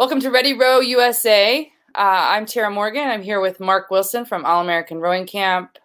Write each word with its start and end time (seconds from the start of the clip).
Welcome 0.00 0.20
to 0.20 0.30
Ready 0.30 0.54
Row 0.54 0.80
USA. 0.80 1.70
Uh, 1.94 1.98
I'm 1.98 2.46
Tara 2.46 2.70
Morgan. 2.70 3.06
I'm 3.06 3.20
here 3.20 3.38
with 3.38 3.60
Mark 3.60 3.90
Wilson 3.90 4.24
from 4.24 4.46
All 4.46 4.62
American 4.62 4.98
Rowing 4.98 5.26
Camp. 5.26 5.76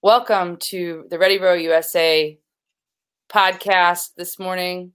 Welcome 0.00 0.56
to 0.70 1.04
the 1.10 1.18
Ready 1.18 1.38
Row 1.38 1.52
USA 1.52 2.38
podcast 3.30 4.14
this 4.16 4.38
morning. 4.38 4.92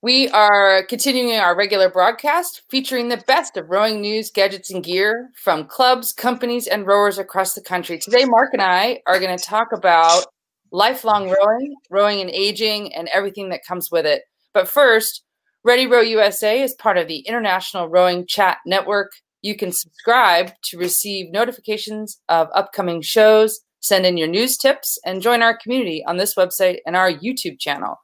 We 0.00 0.30
are 0.30 0.84
continuing 0.84 1.38
our 1.38 1.54
regular 1.54 1.90
broadcast 1.90 2.62
featuring 2.70 3.10
the 3.10 3.22
best 3.26 3.58
of 3.58 3.68
rowing 3.68 4.00
news, 4.00 4.30
gadgets, 4.30 4.70
and 4.70 4.82
gear 4.82 5.28
from 5.34 5.66
clubs, 5.66 6.14
companies, 6.14 6.66
and 6.66 6.86
rowers 6.86 7.18
across 7.18 7.52
the 7.52 7.60
country. 7.60 7.98
Today, 7.98 8.24
Mark 8.24 8.54
and 8.54 8.62
I 8.62 9.02
are 9.06 9.20
going 9.20 9.36
to 9.36 9.44
talk 9.44 9.72
about 9.74 10.24
lifelong 10.72 11.28
rowing, 11.28 11.74
rowing 11.90 12.22
and 12.22 12.30
aging, 12.30 12.94
and 12.94 13.06
everything 13.12 13.50
that 13.50 13.66
comes 13.66 13.90
with 13.90 14.06
it. 14.06 14.22
But 14.52 14.68
first, 14.68 15.22
Ready 15.62 15.86
Row 15.86 16.00
USA 16.00 16.62
is 16.62 16.74
part 16.74 16.96
of 16.96 17.06
the 17.06 17.20
International 17.20 17.88
Rowing 17.88 18.26
Chat 18.26 18.58
Network. 18.66 19.12
You 19.42 19.56
can 19.56 19.72
subscribe 19.72 20.52
to 20.64 20.78
receive 20.78 21.30
notifications 21.30 22.20
of 22.28 22.48
upcoming 22.54 23.02
shows, 23.02 23.60
send 23.80 24.06
in 24.06 24.16
your 24.16 24.28
news 24.28 24.56
tips, 24.56 24.98
and 25.04 25.22
join 25.22 25.42
our 25.42 25.56
community 25.56 26.04
on 26.06 26.16
this 26.16 26.34
website 26.34 26.78
and 26.86 26.96
our 26.96 27.12
YouTube 27.12 27.58
channel. 27.58 27.96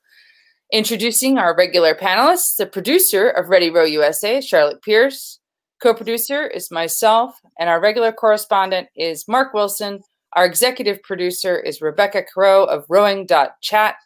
Introducing 0.73 1.39
our 1.39 1.57
regular 1.57 1.95
panelists, 1.95 2.57
the 2.57 2.67
producer 2.67 3.29
of 3.29 3.49
Ready 3.49 3.71
Row 3.71 3.85
USA, 3.85 4.41
Charlotte 4.41 4.83
Pierce. 4.83 5.39
Co 5.81 5.95
producer 5.95 6.47
is 6.47 6.71
myself, 6.71 7.39
and 7.59 7.69
our 7.69 7.81
regular 7.81 8.13
correspondent 8.13 8.89
is 8.97 9.29
Mark 9.29 9.53
Wilson. 9.53 10.01
Our 10.33 10.45
executive 10.45 11.03
producer 11.03 11.59
is 11.59 11.81
Rebecca 11.81 12.23
Careau 12.23 12.65
of 12.65 12.85
rowing.chat. 12.89 13.97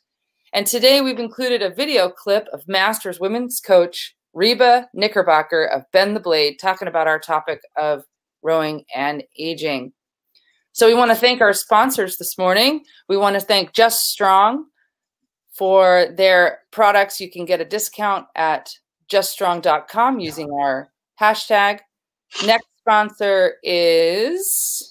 And 0.52 0.66
today 0.66 1.00
we've 1.00 1.20
included 1.20 1.62
a 1.62 1.70
video 1.70 2.10
clip 2.10 2.48
of 2.52 2.66
Masters 2.66 3.20
women's 3.20 3.60
coach 3.60 4.16
Reba 4.32 4.88
Knickerbocker 4.94 5.64
of 5.64 5.84
Bend 5.92 6.16
the 6.16 6.20
Blade 6.20 6.58
talking 6.61 6.88
about 6.88 7.06
our 7.06 7.19
topic 7.19 7.61
of 7.77 8.05
rowing 8.42 8.84
and 8.94 9.22
aging. 9.38 9.92
So 10.72 10.86
we 10.86 10.94
want 10.94 11.10
to 11.10 11.16
thank 11.16 11.41
our 11.41 11.52
sponsors 11.52 12.16
this 12.16 12.38
morning. 12.38 12.83
We 13.08 13.16
want 13.16 13.34
to 13.34 13.41
thank 13.41 13.72
Just 13.75 14.00
Strong 14.00 14.66
for 15.52 16.06
their 16.16 16.60
products. 16.70 17.20
You 17.20 17.30
can 17.30 17.44
get 17.44 17.60
a 17.60 17.64
discount 17.64 18.27
at 18.34 18.70
juststrong.com 19.10 20.20
using 20.20 20.50
our 20.53 20.91
hashtag. 21.20 21.80
Next 22.44 22.66
sponsor 22.78 23.56
is 23.62 24.89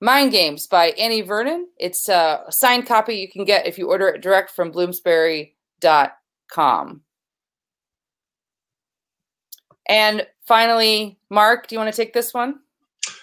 Mind 0.00 0.32
Games 0.32 0.66
by 0.66 0.86
Annie 0.90 1.22
Vernon. 1.22 1.68
It's 1.78 2.08
a 2.08 2.44
signed 2.50 2.86
copy 2.86 3.16
you 3.16 3.30
can 3.30 3.44
get 3.44 3.66
if 3.66 3.78
you 3.78 3.88
order 3.88 4.08
it 4.08 4.20
direct 4.20 4.50
from 4.50 4.70
bloomsbury.com. 4.70 7.00
And 9.86 10.26
finally, 10.46 11.18
Mark, 11.30 11.66
do 11.66 11.74
you 11.74 11.78
want 11.78 11.94
to 11.94 11.96
take 11.96 12.14
this 12.14 12.34
one? 12.34 12.60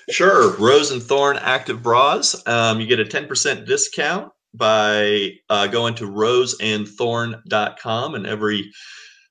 Sure. 0.09 0.55
Rose 0.57 0.91
and 0.91 1.01
Thorn 1.01 1.37
Active 1.37 1.81
Bras. 1.81 2.45
Um, 2.47 2.79
you 2.79 2.85
get 2.87 2.99
a 2.99 3.05
10% 3.05 3.65
discount 3.65 4.31
by 4.53 5.31
uh, 5.49 5.65
going 5.67 5.95
to 5.95 6.09
roseandthorn.com 6.09 8.15
and 8.15 8.27
every 8.27 8.69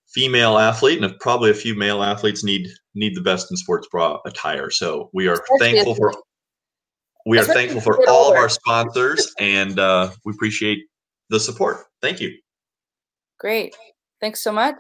female 0.09 0.57
athlete 0.59 1.03
and 1.03 1.19
probably 1.21 1.51
a 1.51 1.55
few 1.55 1.75
male 1.75 2.03
athletes 2.03 2.43
need 2.43 2.67
need 2.97 3.15
the 3.15 3.21
best 3.21 3.49
in 3.51 3.57
sports 3.57 3.87
bra 3.93 4.19
attire. 4.27 4.71
So 4.71 5.09
we 5.13 5.29
are 5.29 5.35
Especially 5.35 5.59
thankful 5.59 5.95
for 5.95 6.13
we 7.27 7.39
are 7.39 7.45
thankful 7.45 7.81
for 7.81 8.09
all 8.09 8.31
of 8.31 8.37
our 8.37 8.49
sponsors 8.49 9.33
and 9.39 9.79
uh, 9.79 10.11
we 10.25 10.33
appreciate 10.33 10.87
the 11.29 11.41
support. 11.41 11.85
Thank 12.03 12.21
you. 12.21 12.37
Great. 13.39 13.75
Thanks 14.21 14.43
so 14.43 14.53
much. 14.53 14.77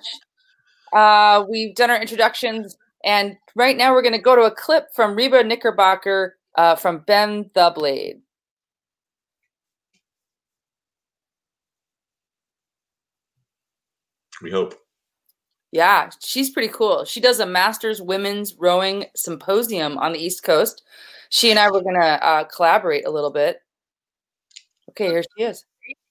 Uh, 0.92 1.44
we've 1.48 1.74
done 1.74 1.90
our 1.90 2.00
introductions, 2.00 2.76
and 3.04 3.36
right 3.54 3.76
now 3.76 3.92
we're 3.92 4.02
going 4.02 4.12
to 4.12 4.18
go 4.18 4.34
to 4.34 4.42
a 4.42 4.50
clip 4.50 4.88
from 4.94 5.14
Reba 5.14 5.44
Knickerbocker 5.44 6.36
uh, 6.56 6.74
from 6.76 6.98
Bend 7.06 7.50
the 7.54 7.72
Blade. 7.74 8.20
We 14.42 14.50
hope. 14.50 14.74
Yeah, 15.72 16.10
she's 16.24 16.50
pretty 16.50 16.72
cool. 16.72 17.04
She 17.04 17.20
does 17.20 17.38
a 17.38 17.46
Masters 17.46 18.02
Women's 18.02 18.54
Rowing 18.58 19.04
Symposium 19.14 19.98
on 19.98 20.12
the 20.12 20.18
East 20.18 20.42
Coast 20.42 20.82
she 21.30 21.50
and 21.50 21.58
I 21.58 21.70
were 21.70 21.80
going 21.80 22.00
to 22.00 22.26
uh, 22.26 22.44
collaborate 22.44 23.06
a 23.06 23.10
little 23.10 23.30
bit. 23.30 23.60
Okay, 24.90 25.06
here 25.06 25.22
she 25.36 25.44
is. 25.44 25.64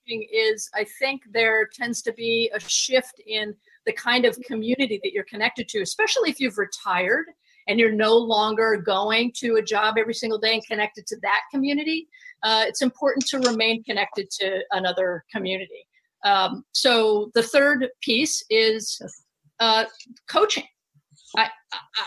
Is 0.08 0.70
I 0.74 0.86
think 0.98 1.22
there 1.32 1.70
tends 1.72 2.02
to 2.02 2.14
be 2.14 2.50
a 2.56 2.60
shift 2.60 3.22
in 3.28 3.54
the 3.86 3.94
kind 3.94 4.26
of 4.26 4.36
community 4.42 5.00
that 5.04 5.14
you're 5.14 5.26
connected 5.26 5.70
to, 5.70 5.82
especially 5.82 6.32
if 6.32 6.40
you've 6.40 6.58
retired 6.58 7.28
and 7.68 7.80
you're 7.80 7.92
no 7.92 8.18
longer 8.18 8.82
going 8.84 9.32
to 9.36 9.58
a 9.58 9.62
job 9.62 9.98
every 10.00 10.16
single 10.16 10.40
day 10.40 10.54
and 10.56 10.66
connected 10.66 11.06
to 11.06 11.18
that 11.22 11.42
community. 11.52 12.08
Uh, 12.42 12.64
it's 12.68 12.82
important 12.82 13.28
to 13.28 13.40
remain 13.40 13.84
connected 13.84 14.32
to 14.32 14.62
another 14.72 15.24
community. 15.32 15.86
Um, 16.26 16.66
so 16.72 17.30
the 17.36 17.44
third 17.44 17.88
piece 18.02 18.44
is 18.50 19.00
uh, 19.60 19.86
coaching. 20.28 20.66
I, 21.38 21.50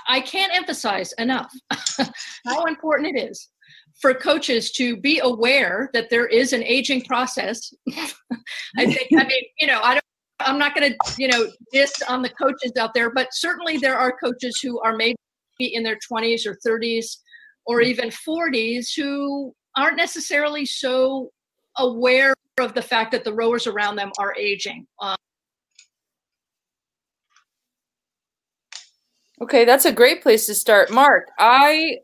I, 0.09 0.21
can't 0.21 0.55
emphasize 0.55 1.13
enough 1.19 1.53
how 2.47 2.65
important 2.65 3.17
it 3.17 3.31
is 3.31 3.49
for 4.01 4.15
coaches 4.15 4.73
to 4.73 4.97
be 4.97 5.21
aware 5.21 5.91
that 5.93 6.11
there 6.11 6.27
is 6.27 6.53
an 6.53 6.63
aging 6.65 7.03
process. 7.05 7.73
I 8.77 8.87
think, 8.87 9.09
I 9.17 9.25
mean, 9.25 9.43
you 9.61 9.67
know, 9.67 9.81
I 9.83 9.95
don't, 9.95 10.05
I'm 10.41 10.59
not 10.59 10.75
going 10.75 10.93
to, 10.93 11.15
you 11.19 11.29
know, 11.29 11.47
diss 11.73 11.93
on 12.09 12.23
the 12.23 12.31
coaches 12.31 12.73
out 12.79 12.95
there, 12.95 13.13
but 13.13 13.29
certainly 13.33 13.79
there 13.79 13.97
are 13.97 14.17
coaches 14.23 14.59
who 14.61 14.81
are 14.81 14.97
maybe 14.97 15.17
in 15.61 15.83
their 15.83 15.99
20s 16.13 16.47
or 16.47 16.59
30s 16.67 17.19
or 17.65 17.81
even 17.81 18.09
40s 18.09 18.89
who 18.97 19.55
aren't 19.77 19.97
necessarily 19.97 20.67
so 20.67 21.31
aware 21.79 22.35
of 22.59 22.75
the 22.75 22.83
fact 22.83 23.13
that 23.13 23.25
the 23.25 23.33
rowers 23.33 23.67
around 23.67 23.97
them 23.97 24.11
are 24.19 24.35
aging. 24.37 24.87
Um, 25.01 25.17
Okay, 29.43 29.65
that's 29.65 29.87
a 29.87 29.93
great 29.93 30.23
place 30.23 30.47
to 30.47 30.55
start. 30.55 30.93
Mark, 30.93 31.33
I 31.37 31.99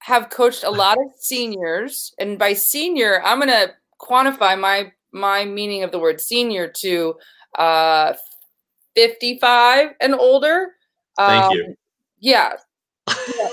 have 0.00 0.28
coached 0.28 0.64
a 0.64 0.70
lot 0.70 0.98
of 0.98 1.12
seniors, 1.20 2.12
and 2.18 2.36
by 2.36 2.52
senior, 2.52 3.22
I'm 3.22 3.38
going 3.38 3.48
to 3.48 3.70
quantify 4.00 4.58
my 4.58 4.92
my 5.12 5.44
meaning 5.44 5.84
of 5.84 5.92
the 5.92 6.00
word 6.00 6.20
senior 6.20 6.66
to 6.78 7.14
uh, 7.56 8.14
55 8.96 9.90
and 10.00 10.14
older. 10.16 10.72
Thank 11.16 11.44
um, 11.44 11.52
you. 11.52 11.76
Yeah. 12.18 12.54
yeah. 13.08 13.48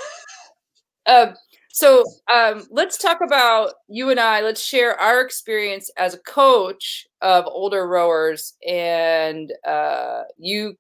Uh, 1.05 1.33
so 1.69 2.05
um, 2.33 2.65
let's 2.71 2.97
talk 2.97 3.21
about 3.21 3.73
you 3.87 4.09
and 4.09 4.19
I. 4.19 4.41
Let's 4.41 4.63
share 4.63 4.99
our 4.99 5.21
experience 5.21 5.91
as 5.95 6.15
a 6.15 6.19
coach 6.19 7.05
of 7.21 7.45
older 7.45 7.87
rowers, 7.87 8.55
and 8.67 9.53
uh, 9.63 10.23
you 10.37 10.75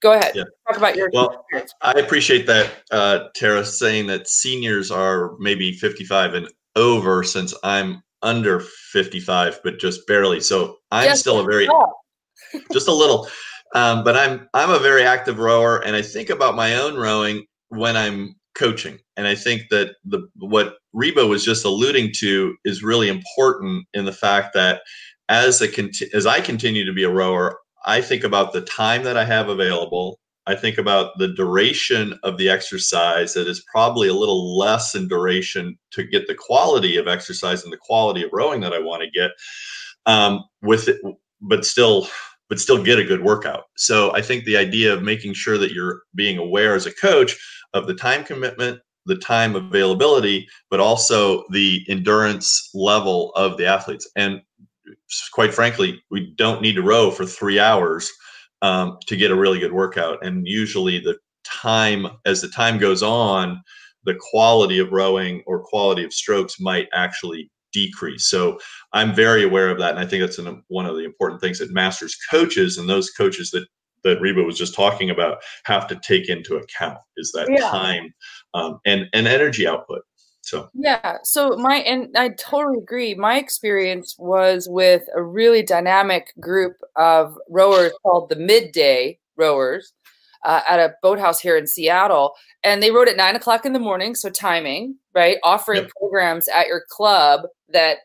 go 0.00 0.12
ahead. 0.12 0.32
Yeah. 0.34 0.44
Talk 0.66 0.76
about 0.76 0.96
your. 0.96 1.10
Well, 1.12 1.30
experience. 1.32 1.74
I 1.82 1.92
appreciate 1.92 2.46
that, 2.46 2.72
uh, 2.90 3.28
Tara, 3.34 3.64
saying 3.64 4.06
that 4.08 4.28
seniors 4.28 4.90
are 4.90 5.36
maybe 5.38 5.72
55 5.72 6.34
and 6.34 6.48
over 6.76 7.22
since 7.22 7.54
I'm 7.62 8.02
under 8.22 8.60
55, 8.60 9.60
but 9.64 9.78
just 9.78 10.06
barely. 10.06 10.40
So 10.40 10.76
I'm 10.90 11.08
just 11.08 11.22
still 11.22 11.40
a 11.40 11.44
very, 11.44 11.68
just 12.72 12.88
a 12.88 12.94
little. 12.94 13.28
Um, 13.74 14.02
but 14.02 14.16
I'm 14.16 14.48
I'm 14.52 14.70
a 14.70 14.78
very 14.78 15.04
active 15.04 15.38
rower, 15.38 15.78
and 15.84 15.94
I 15.94 16.02
think 16.02 16.30
about 16.30 16.56
my 16.56 16.74
own 16.76 16.96
rowing 16.96 17.46
when 17.68 17.96
I'm 17.96 18.34
coaching. 18.54 18.98
And 19.16 19.26
I 19.26 19.34
think 19.34 19.62
that 19.70 19.94
the 20.04 20.28
what 20.36 20.76
Reba 20.92 21.26
was 21.26 21.44
just 21.44 21.64
alluding 21.64 22.12
to 22.18 22.56
is 22.64 22.82
really 22.82 23.08
important 23.08 23.86
in 23.94 24.04
the 24.04 24.12
fact 24.12 24.54
that 24.54 24.82
as 25.28 25.62
a 25.62 25.68
as 26.12 26.26
I 26.26 26.40
continue 26.40 26.84
to 26.84 26.92
be 26.92 27.04
a 27.04 27.10
rower, 27.10 27.58
I 27.84 28.00
think 28.00 28.24
about 28.24 28.52
the 28.52 28.62
time 28.62 29.02
that 29.04 29.16
I 29.16 29.24
have 29.24 29.48
available. 29.48 30.18
I 30.46 30.54
think 30.54 30.78
about 30.78 31.18
the 31.18 31.28
duration 31.28 32.18
of 32.22 32.36
the 32.36 32.48
exercise 32.48 33.34
that 33.34 33.46
is 33.46 33.64
probably 33.70 34.08
a 34.08 34.14
little 34.14 34.58
less 34.58 34.94
in 34.94 35.06
duration 35.06 35.78
to 35.92 36.02
get 36.02 36.26
the 36.26 36.34
quality 36.34 36.96
of 36.96 37.08
exercise 37.08 37.62
and 37.62 37.72
the 37.72 37.78
quality 37.78 38.22
of 38.24 38.30
rowing 38.32 38.60
that 38.62 38.72
I 38.72 38.78
want 38.78 39.02
to 39.02 39.10
get 39.10 39.30
um, 40.06 40.44
with 40.62 40.88
it, 40.88 41.00
but 41.40 41.64
still, 41.64 42.08
but 42.48 42.58
still 42.58 42.82
get 42.82 42.98
a 42.98 43.04
good 43.04 43.22
workout. 43.22 43.64
So 43.76 44.14
I 44.14 44.22
think 44.22 44.44
the 44.44 44.56
idea 44.56 44.92
of 44.92 45.02
making 45.02 45.34
sure 45.34 45.58
that 45.58 45.72
you're 45.72 46.02
being 46.14 46.38
aware 46.38 46.74
as 46.74 46.86
a 46.86 46.94
coach 46.94 47.36
of 47.74 47.86
the 47.86 47.94
time 47.94 48.24
commitment, 48.24 48.80
the 49.06 49.16
time 49.16 49.56
availability, 49.56 50.48
but 50.70 50.80
also 50.80 51.44
the 51.50 51.84
endurance 51.88 52.70
level 52.74 53.32
of 53.34 53.56
the 53.56 53.66
athletes. 53.66 54.10
And 54.16 54.42
quite 55.32 55.54
frankly, 55.54 56.02
we 56.10 56.32
don't 56.36 56.62
need 56.62 56.74
to 56.74 56.82
row 56.82 57.10
for 57.10 57.26
three 57.26 57.58
hours 57.58 58.10
um, 58.62 58.98
to 59.06 59.16
get 59.16 59.30
a 59.30 59.36
really 59.36 59.58
good 59.58 59.72
workout. 59.72 60.24
And 60.24 60.46
usually, 60.46 60.98
the 60.98 61.18
time 61.44 62.06
as 62.26 62.40
the 62.40 62.48
time 62.48 62.78
goes 62.78 63.02
on, 63.02 63.62
the 64.04 64.18
quality 64.30 64.78
of 64.78 64.92
rowing 64.92 65.42
or 65.46 65.62
quality 65.62 66.04
of 66.04 66.12
strokes 66.12 66.60
might 66.60 66.88
actually 66.92 67.50
decrease. 67.72 68.26
So 68.26 68.58
I'm 68.92 69.14
very 69.14 69.44
aware 69.44 69.70
of 69.70 69.78
that, 69.78 69.90
and 69.90 70.00
I 70.00 70.06
think 70.06 70.22
that's 70.22 70.38
an, 70.38 70.62
one 70.68 70.86
of 70.86 70.96
the 70.96 71.04
important 71.04 71.40
things 71.40 71.58
that 71.58 71.72
masters 71.72 72.16
coaches 72.30 72.78
and 72.78 72.88
those 72.88 73.10
coaches 73.10 73.50
that 73.50 73.66
that 74.02 74.20
Reba 74.20 74.42
was 74.42 74.56
just 74.56 74.74
talking 74.74 75.10
about 75.10 75.38
have 75.64 75.86
to 75.88 75.96
take 75.96 76.30
into 76.30 76.56
account 76.56 76.98
is 77.18 77.32
that 77.32 77.48
yeah. 77.50 77.68
time 77.68 78.14
um, 78.54 78.80
and 78.86 79.06
and 79.12 79.26
energy 79.26 79.66
output. 79.66 80.02
So 80.50 80.68
yeah, 80.74 81.18
so 81.22 81.56
my 81.56 81.76
and 81.76 82.16
I 82.16 82.30
totally 82.30 82.78
agree. 82.78 83.14
My 83.14 83.38
experience 83.38 84.16
was 84.18 84.68
with 84.68 85.02
a 85.14 85.22
really 85.22 85.62
dynamic 85.62 86.32
group 86.40 86.76
of 86.96 87.38
rowers 87.48 87.92
called 88.02 88.28
the 88.28 88.36
Midday 88.36 89.18
Rowers 89.36 89.92
uh, 90.44 90.62
at 90.68 90.80
a 90.80 90.94
boathouse 91.02 91.40
here 91.40 91.56
in 91.56 91.68
Seattle, 91.68 92.34
and 92.64 92.82
they 92.82 92.90
rowed 92.90 93.08
at 93.08 93.16
nine 93.16 93.36
o'clock 93.36 93.64
in 93.64 93.72
the 93.72 93.78
morning, 93.78 94.14
so 94.14 94.28
timing 94.28 94.96
right, 95.14 95.38
offering 95.44 95.82
yep. 95.82 95.90
programs 95.98 96.48
at 96.48 96.66
your 96.66 96.84
club 96.88 97.42
that 97.68 97.98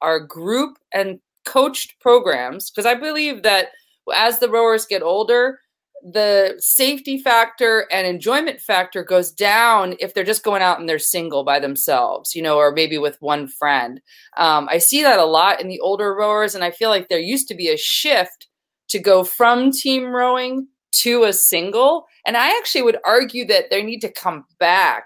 are 0.00 0.18
group 0.18 0.78
and 0.92 1.20
coached 1.44 1.98
programs 2.00 2.70
because 2.70 2.86
I 2.86 2.94
believe 2.94 3.42
that 3.42 3.68
as 4.14 4.38
the 4.38 4.50
rowers 4.50 4.86
get 4.86 5.02
older, 5.02 5.60
the 6.02 6.54
safety 6.58 7.18
factor 7.18 7.86
and 7.92 8.06
enjoyment 8.06 8.60
factor 8.60 9.04
goes 9.04 9.30
down 9.30 9.94
if 10.00 10.14
they're 10.14 10.24
just 10.24 10.42
going 10.42 10.62
out 10.62 10.80
and 10.80 10.88
they're 10.88 10.98
single 10.98 11.44
by 11.44 11.60
themselves, 11.60 12.34
you 12.34 12.42
know, 12.42 12.56
or 12.56 12.72
maybe 12.72 12.98
with 12.98 13.16
one 13.20 13.46
friend. 13.46 14.00
Um, 14.36 14.68
I 14.70 14.78
see 14.78 15.02
that 15.02 15.20
a 15.20 15.24
lot 15.24 15.60
in 15.60 15.68
the 15.68 15.80
older 15.80 16.14
rowers, 16.14 16.54
and 16.54 16.64
I 16.64 16.70
feel 16.70 16.90
like 16.90 17.08
there 17.08 17.20
used 17.20 17.48
to 17.48 17.54
be 17.54 17.68
a 17.68 17.76
shift 17.76 18.48
to 18.88 18.98
go 18.98 19.24
from 19.24 19.70
team 19.70 20.06
rowing 20.06 20.66
to 21.02 21.24
a 21.24 21.32
single. 21.32 22.06
And 22.26 22.36
I 22.36 22.48
actually 22.58 22.82
would 22.82 22.98
argue 23.04 23.46
that 23.46 23.70
they 23.70 23.82
need 23.82 24.00
to 24.00 24.12
come 24.12 24.44
back 24.58 25.04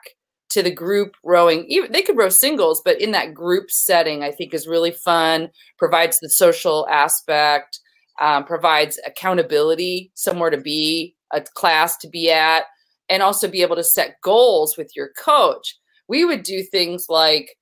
to 0.50 0.62
the 0.62 0.70
group 0.70 1.16
rowing. 1.22 1.66
Even 1.68 1.92
they 1.92 2.02
could 2.02 2.16
row 2.16 2.28
singles, 2.28 2.80
but 2.84 3.00
in 3.00 3.12
that 3.12 3.34
group 3.34 3.70
setting, 3.70 4.22
I 4.22 4.32
think 4.32 4.54
is 4.54 4.66
really 4.66 4.92
fun. 4.92 5.50
Provides 5.78 6.18
the 6.20 6.30
social 6.30 6.86
aspect 6.88 7.80
um, 8.20 8.44
provides 8.44 8.98
accountability, 9.06 10.10
somewhere 10.14 10.50
to 10.50 10.56
be, 10.56 11.14
a 11.32 11.40
class 11.40 11.96
to 11.98 12.08
be 12.08 12.30
at, 12.30 12.64
and 13.08 13.22
also 13.22 13.48
be 13.48 13.62
able 13.62 13.76
to 13.76 13.84
set 13.84 14.20
goals 14.22 14.76
with 14.76 14.90
your 14.96 15.10
coach. 15.18 15.76
We 16.08 16.24
would 16.24 16.42
do 16.42 16.62
things 16.62 17.06
like 17.08 17.56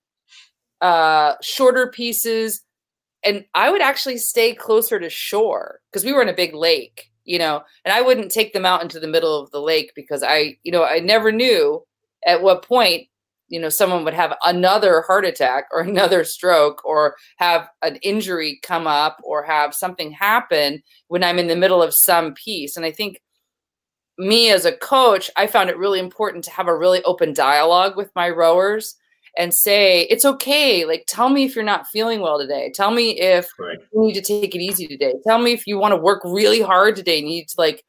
uh, 0.80 1.34
shorter 1.42 1.90
pieces, 1.90 2.62
and 3.24 3.44
I 3.54 3.70
would 3.70 3.82
actually 3.82 4.18
stay 4.18 4.54
closer 4.54 5.00
to 5.00 5.08
shore 5.08 5.80
because 5.90 6.04
we 6.04 6.12
were 6.12 6.22
in 6.22 6.28
a 6.28 6.34
big 6.34 6.54
lake, 6.54 7.10
you 7.24 7.38
know, 7.38 7.62
and 7.84 7.92
I 7.92 8.02
wouldn't 8.02 8.30
take 8.30 8.52
them 8.52 8.66
out 8.66 8.82
into 8.82 9.00
the 9.00 9.08
middle 9.08 9.40
of 9.40 9.50
the 9.50 9.60
lake 9.60 9.92
because 9.96 10.22
I, 10.22 10.58
you 10.62 10.72
know, 10.72 10.84
I 10.84 10.98
never 10.98 11.32
knew 11.32 11.82
at 12.26 12.42
what 12.42 12.62
point 12.62 13.08
you 13.48 13.60
know 13.60 13.68
someone 13.68 14.04
would 14.04 14.14
have 14.14 14.36
another 14.44 15.02
heart 15.02 15.24
attack 15.24 15.66
or 15.72 15.80
another 15.82 16.24
stroke 16.24 16.84
or 16.84 17.16
have 17.36 17.68
an 17.82 17.96
injury 17.96 18.58
come 18.62 18.86
up 18.86 19.18
or 19.22 19.42
have 19.42 19.74
something 19.74 20.10
happen 20.10 20.82
when 21.08 21.24
i'm 21.24 21.38
in 21.38 21.48
the 21.48 21.56
middle 21.56 21.82
of 21.82 21.94
some 21.94 22.34
piece. 22.34 22.76
And 22.76 22.86
i 22.86 22.92
think 22.92 23.20
me 24.16 24.50
as 24.50 24.64
a 24.64 24.76
coach 24.76 25.30
i 25.36 25.46
found 25.46 25.70
it 25.70 25.78
really 25.78 25.98
important 25.98 26.44
to 26.44 26.50
have 26.50 26.68
a 26.68 26.76
really 26.76 27.02
open 27.04 27.32
dialogue 27.32 27.96
with 27.96 28.10
my 28.14 28.30
rowers 28.30 28.96
and 29.36 29.52
say 29.52 30.02
it's 30.02 30.24
okay. 30.24 30.84
Like 30.84 31.04
tell 31.08 31.28
me 31.28 31.44
if 31.44 31.54
you're 31.54 31.64
not 31.64 31.88
feeling 31.88 32.20
well 32.20 32.38
today. 32.38 32.70
Tell 32.74 32.90
me 32.90 33.18
if 33.20 33.48
right. 33.58 33.78
you 33.92 34.02
need 34.02 34.14
to 34.14 34.22
take 34.22 34.54
it 34.54 34.60
easy 34.60 34.86
today. 34.86 35.14
Tell 35.26 35.38
me 35.38 35.52
if 35.52 35.66
you 35.66 35.78
want 35.78 35.92
to 35.92 36.00
work 36.00 36.22
really 36.24 36.60
hard 36.60 36.96
today 36.96 37.18
and 37.18 37.28
you 37.28 37.36
need 37.36 37.48
to 37.48 37.54
like 37.58 37.84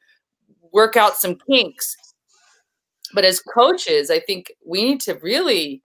work 0.72 0.96
out 0.96 1.16
some 1.16 1.36
kinks 1.48 1.96
but 3.16 3.24
as 3.24 3.40
coaches, 3.40 4.10
I 4.10 4.20
think 4.20 4.52
we 4.64 4.84
need 4.84 5.00
to 5.00 5.14
really 5.14 5.82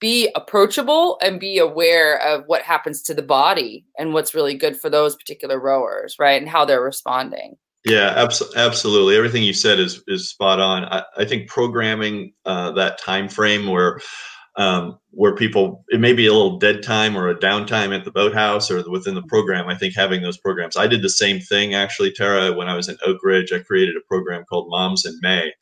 be 0.00 0.28
approachable 0.34 1.16
and 1.22 1.38
be 1.38 1.58
aware 1.58 2.20
of 2.20 2.42
what 2.46 2.62
happens 2.62 3.02
to 3.04 3.14
the 3.14 3.22
body 3.22 3.86
and 3.96 4.12
what's 4.12 4.34
really 4.34 4.56
good 4.56 4.76
for 4.76 4.90
those 4.90 5.14
particular 5.14 5.60
rowers, 5.60 6.16
right? 6.18 6.42
And 6.42 6.50
how 6.50 6.64
they're 6.64 6.82
responding. 6.82 7.56
Yeah, 7.84 8.12
abs- 8.16 8.52
absolutely. 8.56 9.16
Everything 9.16 9.44
you 9.44 9.54
said 9.54 9.78
is 9.78 10.02
is 10.08 10.28
spot 10.28 10.58
on. 10.58 10.84
I, 10.84 11.04
I 11.16 11.24
think 11.24 11.48
programming 11.48 12.32
uh, 12.44 12.72
that 12.72 12.98
time 12.98 13.28
frame 13.28 13.68
where 13.68 14.00
um, 14.56 14.98
where 15.14 15.34
people 15.34 15.84
it 15.90 16.00
may 16.00 16.12
be 16.12 16.26
a 16.26 16.32
little 16.32 16.58
dead 16.58 16.82
time 16.82 17.16
or 17.16 17.28
a 17.28 17.34
downtime 17.34 17.96
at 17.96 18.04
the 18.04 18.10
boathouse 18.10 18.70
or 18.70 18.88
within 18.90 19.14
the 19.14 19.22
program. 19.22 19.68
I 19.68 19.76
think 19.76 19.94
having 19.94 20.22
those 20.22 20.38
programs. 20.38 20.76
I 20.76 20.86
did 20.86 21.02
the 21.02 21.10
same 21.10 21.40
thing 21.40 21.74
actually, 21.74 22.12
Tara. 22.12 22.52
When 22.52 22.68
I 22.68 22.74
was 22.74 22.88
in 22.88 22.96
Oak 23.04 23.18
Ridge, 23.22 23.52
I 23.52 23.60
created 23.60 23.96
a 23.96 24.06
program 24.08 24.44
called 24.44 24.68
Moms 24.70 25.04
in 25.04 25.18
May, 25.22 25.52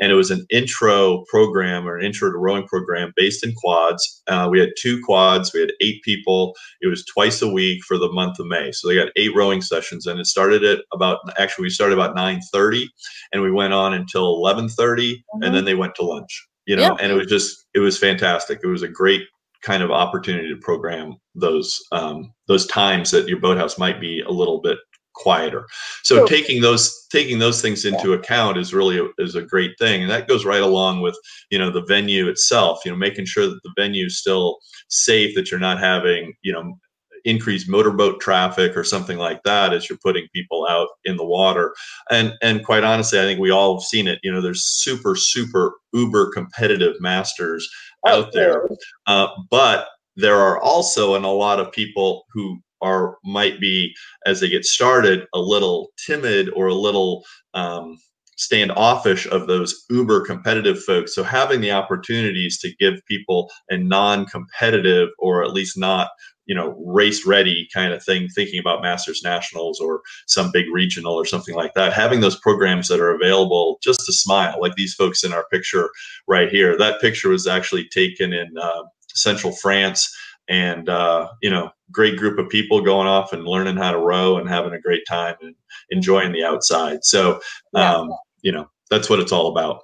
and 0.00 0.12
it 0.12 0.14
was 0.16 0.30
an 0.30 0.46
intro 0.50 1.24
program 1.28 1.88
or 1.88 1.96
an 1.96 2.04
intro 2.04 2.30
to 2.30 2.38
rowing 2.38 2.66
program 2.66 3.12
based 3.16 3.44
in 3.44 3.52
quads. 3.54 4.22
Uh, 4.26 4.48
we 4.50 4.60
had 4.60 4.70
two 4.78 5.00
quads. 5.04 5.52
We 5.52 5.60
had 5.60 5.72
eight 5.80 6.02
people. 6.02 6.54
It 6.80 6.88
was 6.88 7.04
twice 7.06 7.42
a 7.42 7.48
week 7.48 7.82
for 7.84 7.98
the 7.98 8.10
month 8.12 8.38
of 8.38 8.46
May. 8.46 8.70
So 8.72 8.88
they 8.88 8.94
got 8.94 9.08
eight 9.16 9.34
rowing 9.34 9.62
sessions, 9.62 10.06
and 10.06 10.20
it 10.20 10.26
started 10.26 10.64
at 10.64 10.80
about 10.92 11.18
actually 11.38 11.64
we 11.64 11.70
started 11.70 11.94
about 11.94 12.14
nine 12.14 12.40
thirty, 12.52 12.88
and 13.32 13.42
we 13.42 13.50
went 13.50 13.72
on 13.72 13.92
until 13.92 14.36
eleven 14.36 14.68
thirty, 14.68 15.16
mm-hmm. 15.16 15.42
and 15.42 15.54
then 15.54 15.64
they 15.64 15.74
went 15.74 15.94
to 15.96 16.04
lunch 16.04 16.46
you 16.66 16.76
know, 16.76 16.82
yeah. 16.82 16.96
and 17.00 17.12
it 17.12 17.14
was 17.14 17.26
just 17.26 17.66
it 17.74 17.80
was 17.80 17.98
fantastic. 17.98 18.60
It 18.62 18.68
was 18.68 18.82
a 18.82 18.88
great 18.88 19.22
kind 19.62 19.82
of 19.82 19.90
opportunity 19.90 20.48
to 20.48 20.60
program 20.60 21.16
those 21.34 21.80
um, 21.92 22.32
those 22.48 22.66
times 22.66 23.10
that 23.10 23.28
your 23.28 23.40
boathouse 23.40 23.78
might 23.78 24.00
be 24.00 24.20
a 24.20 24.30
little 24.30 24.60
bit 24.60 24.78
quieter. 25.14 25.66
So 26.04 26.16
sure. 26.16 26.26
taking 26.26 26.60
those 26.60 27.06
taking 27.10 27.38
those 27.38 27.60
things 27.60 27.84
into 27.84 28.10
yeah. 28.10 28.16
account 28.16 28.58
is 28.58 28.74
really 28.74 28.98
a, 28.98 29.08
is 29.18 29.34
a 29.34 29.42
great 29.42 29.72
thing, 29.78 30.02
and 30.02 30.10
that 30.10 30.28
goes 30.28 30.44
right 30.44 30.62
along 30.62 31.00
with 31.00 31.16
you 31.50 31.58
know 31.58 31.70
the 31.70 31.84
venue 31.86 32.28
itself. 32.28 32.80
You 32.84 32.92
know, 32.92 32.98
making 32.98 33.26
sure 33.26 33.46
that 33.46 33.60
the 33.64 33.72
venue 33.76 34.06
is 34.06 34.18
still 34.18 34.58
safe, 34.88 35.34
that 35.34 35.50
you're 35.50 35.60
not 35.60 35.80
having 35.80 36.34
you 36.42 36.52
know 36.52 36.78
increased 37.24 37.68
motorboat 37.68 38.20
traffic 38.20 38.76
or 38.76 38.84
something 38.84 39.18
like 39.18 39.42
that 39.44 39.72
as 39.72 39.88
you're 39.88 39.98
putting 39.98 40.28
people 40.32 40.66
out 40.68 40.88
in 41.04 41.16
the 41.16 41.24
water. 41.24 41.74
And 42.10 42.34
and 42.42 42.64
quite 42.64 42.84
honestly, 42.84 43.18
I 43.18 43.22
think 43.22 43.40
we 43.40 43.50
all 43.50 43.78
have 43.78 43.84
seen 43.84 44.08
it. 44.08 44.18
You 44.22 44.32
know, 44.32 44.40
there's 44.40 44.64
super 44.64 45.16
super 45.16 45.74
uber 45.92 46.30
competitive 46.30 47.00
masters 47.00 47.68
oh, 48.04 48.22
out 48.22 48.32
there, 48.32 48.68
uh, 49.06 49.28
but 49.50 49.88
there 50.16 50.38
are 50.38 50.60
also 50.60 51.14
and 51.14 51.24
a 51.24 51.28
lot 51.28 51.60
of 51.60 51.72
people 51.72 52.24
who 52.32 52.58
are 52.82 53.16
might 53.24 53.60
be 53.60 53.94
as 54.26 54.40
they 54.40 54.48
get 54.48 54.64
started 54.64 55.26
a 55.34 55.38
little 55.38 55.88
timid 56.04 56.50
or 56.54 56.68
a 56.68 56.74
little 56.74 57.24
um, 57.54 57.98
standoffish 58.36 59.26
of 59.28 59.46
those 59.46 59.84
uber 59.88 60.20
competitive 60.20 60.82
folks 60.82 61.14
so 61.14 61.22
having 61.22 61.60
the 61.60 61.70
opportunities 61.70 62.58
to 62.58 62.74
give 62.78 62.94
people 63.06 63.50
a 63.70 63.78
non-competitive 63.78 65.08
or 65.18 65.42
at 65.42 65.52
least 65.52 65.78
not 65.78 66.08
you 66.46 66.54
know 66.54 66.76
race 66.84 67.26
ready 67.26 67.68
kind 67.72 67.92
of 67.92 68.02
thing 68.02 68.28
thinking 68.28 68.58
about 68.58 68.82
masters 68.82 69.22
nationals 69.22 69.80
or 69.80 70.00
some 70.26 70.50
big 70.52 70.66
regional 70.72 71.14
or 71.14 71.24
something 71.24 71.54
like 71.54 71.74
that. 71.74 71.92
Having 71.92 72.20
those 72.20 72.38
programs 72.40 72.88
that 72.88 73.00
are 73.00 73.14
available 73.14 73.78
just 73.82 74.00
to 74.06 74.12
smile 74.12 74.56
like 74.60 74.74
these 74.74 74.94
folks 74.94 75.24
in 75.24 75.32
our 75.32 75.46
picture 75.50 75.90
right 76.26 76.48
here. 76.48 76.76
That 76.76 77.00
picture 77.00 77.28
was 77.28 77.46
actually 77.46 77.88
taken 77.88 78.32
in 78.32 78.56
uh, 78.60 78.82
central 79.14 79.52
france 79.52 80.14
and 80.48 80.88
uh, 80.88 81.28
you 81.42 81.50
know 81.50 81.70
great 81.90 82.16
group 82.16 82.38
of 82.38 82.48
people 82.48 82.80
going 82.80 83.06
off 83.06 83.32
and 83.32 83.44
learning 83.44 83.76
how 83.76 83.92
to 83.92 83.98
row 83.98 84.38
and 84.38 84.48
having 84.48 84.72
a 84.72 84.80
great 84.80 85.02
time 85.08 85.34
and 85.40 85.54
enjoying 85.90 86.32
the 86.32 86.44
outside. 86.44 87.04
So 87.04 87.40
um, 87.74 88.10
you 88.42 88.52
know 88.52 88.68
that's 88.90 89.10
what 89.10 89.20
it's 89.20 89.32
all 89.32 89.48
about. 89.48 89.82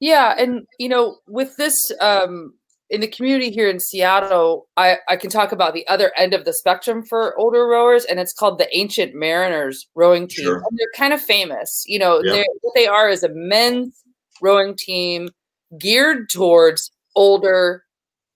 Yeah 0.00 0.34
and 0.36 0.66
you 0.78 0.88
know 0.88 1.18
with 1.26 1.56
this 1.56 1.92
um 2.00 2.54
in 2.92 3.00
the 3.00 3.08
community 3.08 3.50
here 3.50 3.70
in 3.70 3.80
Seattle, 3.80 4.68
I, 4.76 4.98
I 5.08 5.16
can 5.16 5.30
talk 5.30 5.50
about 5.50 5.72
the 5.72 5.88
other 5.88 6.12
end 6.14 6.34
of 6.34 6.44
the 6.44 6.52
spectrum 6.52 7.02
for 7.02 7.36
older 7.38 7.66
rowers, 7.66 8.04
and 8.04 8.20
it's 8.20 8.34
called 8.34 8.58
the 8.58 8.68
Ancient 8.76 9.14
Mariners 9.14 9.88
rowing 9.94 10.28
team. 10.28 10.44
Sure. 10.44 10.56
And 10.56 10.78
they're 10.78 10.92
kind 10.94 11.14
of 11.14 11.20
famous. 11.22 11.84
You 11.86 11.98
know, 11.98 12.22
yep. 12.22 12.46
what 12.60 12.74
they 12.74 12.86
are 12.86 13.08
is 13.08 13.22
a 13.22 13.30
men's 13.30 14.04
rowing 14.42 14.76
team 14.76 15.30
geared 15.78 16.28
towards 16.28 16.92
older 17.16 17.82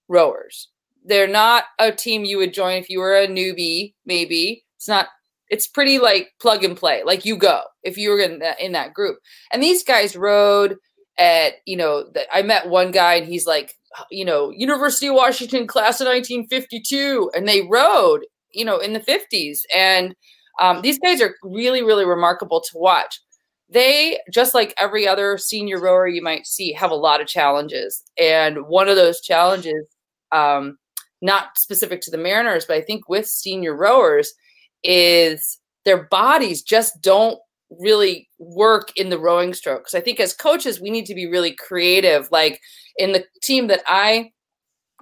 rowers. 0.09 0.71
They're 1.05 1.29
not 1.29 1.65
a 1.79 1.93
team 1.93 2.25
you 2.25 2.39
would 2.39 2.55
join 2.55 2.79
if 2.79 2.89
you 2.89 3.01
were 3.01 3.15
a 3.15 3.29
newbie, 3.29 3.93
maybe. 4.07 4.65
It's 4.77 4.89
not 4.89 5.09
it's 5.51 5.69
pretty 5.69 5.99
like 5.99 6.31
plug 6.41 6.65
and 6.65 6.79
play. 6.79 7.03
Like 7.05 7.27
you 7.27 7.37
go 7.37 7.61
if 7.83 7.99
you 7.99 8.09
were 8.09 8.21
in 8.21 8.39
that 8.39 8.59
in 8.59 8.73
that 8.73 8.95
group. 8.95 9.19
And 9.53 9.63
these 9.63 9.85
guys 9.85 10.17
rowed 10.17 10.77
at 11.19 11.55
you 11.65 11.77
know 11.77 12.05
the, 12.13 12.27
i 12.35 12.43
met 12.43 12.69
one 12.69 12.91
guy 12.91 13.15
and 13.15 13.27
he's 13.27 13.47
like 13.47 13.75
you 14.11 14.25
know 14.25 14.51
university 14.51 15.07
of 15.07 15.15
washington 15.15 15.67
class 15.67 16.01
of 16.01 16.07
1952 16.07 17.31
and 17.35 17.49
they 17.49 17.63
rowed 17.63 18.25
you 18.53 18.65
know 18.65 18.79
in 18.79 18.93
the 18.93 19.01
50s 19.01 19.61
and 19.75 20.15
um, 20.61 20.83
these 20.83 20.99
guys 20.99 21.21
are 21.21 21.35
really 21.43 21.83
really 21.83 22.07
remarkable 22.07 22.61
to 22.61 22.79
watch. 22.79 23.21
They 23.69 24.19
just 24.33 24.55
like 24.55 24.75
every 24.79 25.07
other 25.09 25.39
senior 25.39 25.81
rower 25.81 26.07
you 26.07 26.23
might 26.23 26.47
see 26.47 26.73
have 26.73 26.91
a 26.91 26.97
lot 26.97 27.21
of 27.21 27.27
challenges. 27.27 28.03
And 28.17 28.67
one 28.67 28.89
of 28.89 28.97
those 28.97 29.21
challenges 29.21 29.87
um, 30.33 30.79
not 31.23 31.59
specific 31.59 32.01
to 32.03 32.11
the 32.11 32.19
mariners 32.19 32.67
but 32.67 32.77
i 32.77 32.81
think 32.81 33.09
with 33.09 33.27
senior 33.27 33.75
rowers 33.75 34.35
is 34.85 35.59
their 35.87 36.05
bodies 36.05 36.63
just 36.63 37.01
don't 37.01 37.39
really 37.71 38.29
work 38.39 38.91
in 38.97 39.11
the 39.11 39.19
rowing 39.19 39.55
strokes. 39.55 39.95
I 39.95 40.01
think 40.01 40.21
as 40.21 40.33
coaches, 40.33 40.81
we 40.81 40.91
need 40.91 41.07
to 41.07 41.15
be 41.15 41.27
really 41.27 41.53
creative. 41.53 42.29
Like 42.31 42.61
in 42.97 43.13
the 43.13 43.25
team 43.43 43.67
that 43.69 43.83
I 43.87 44.31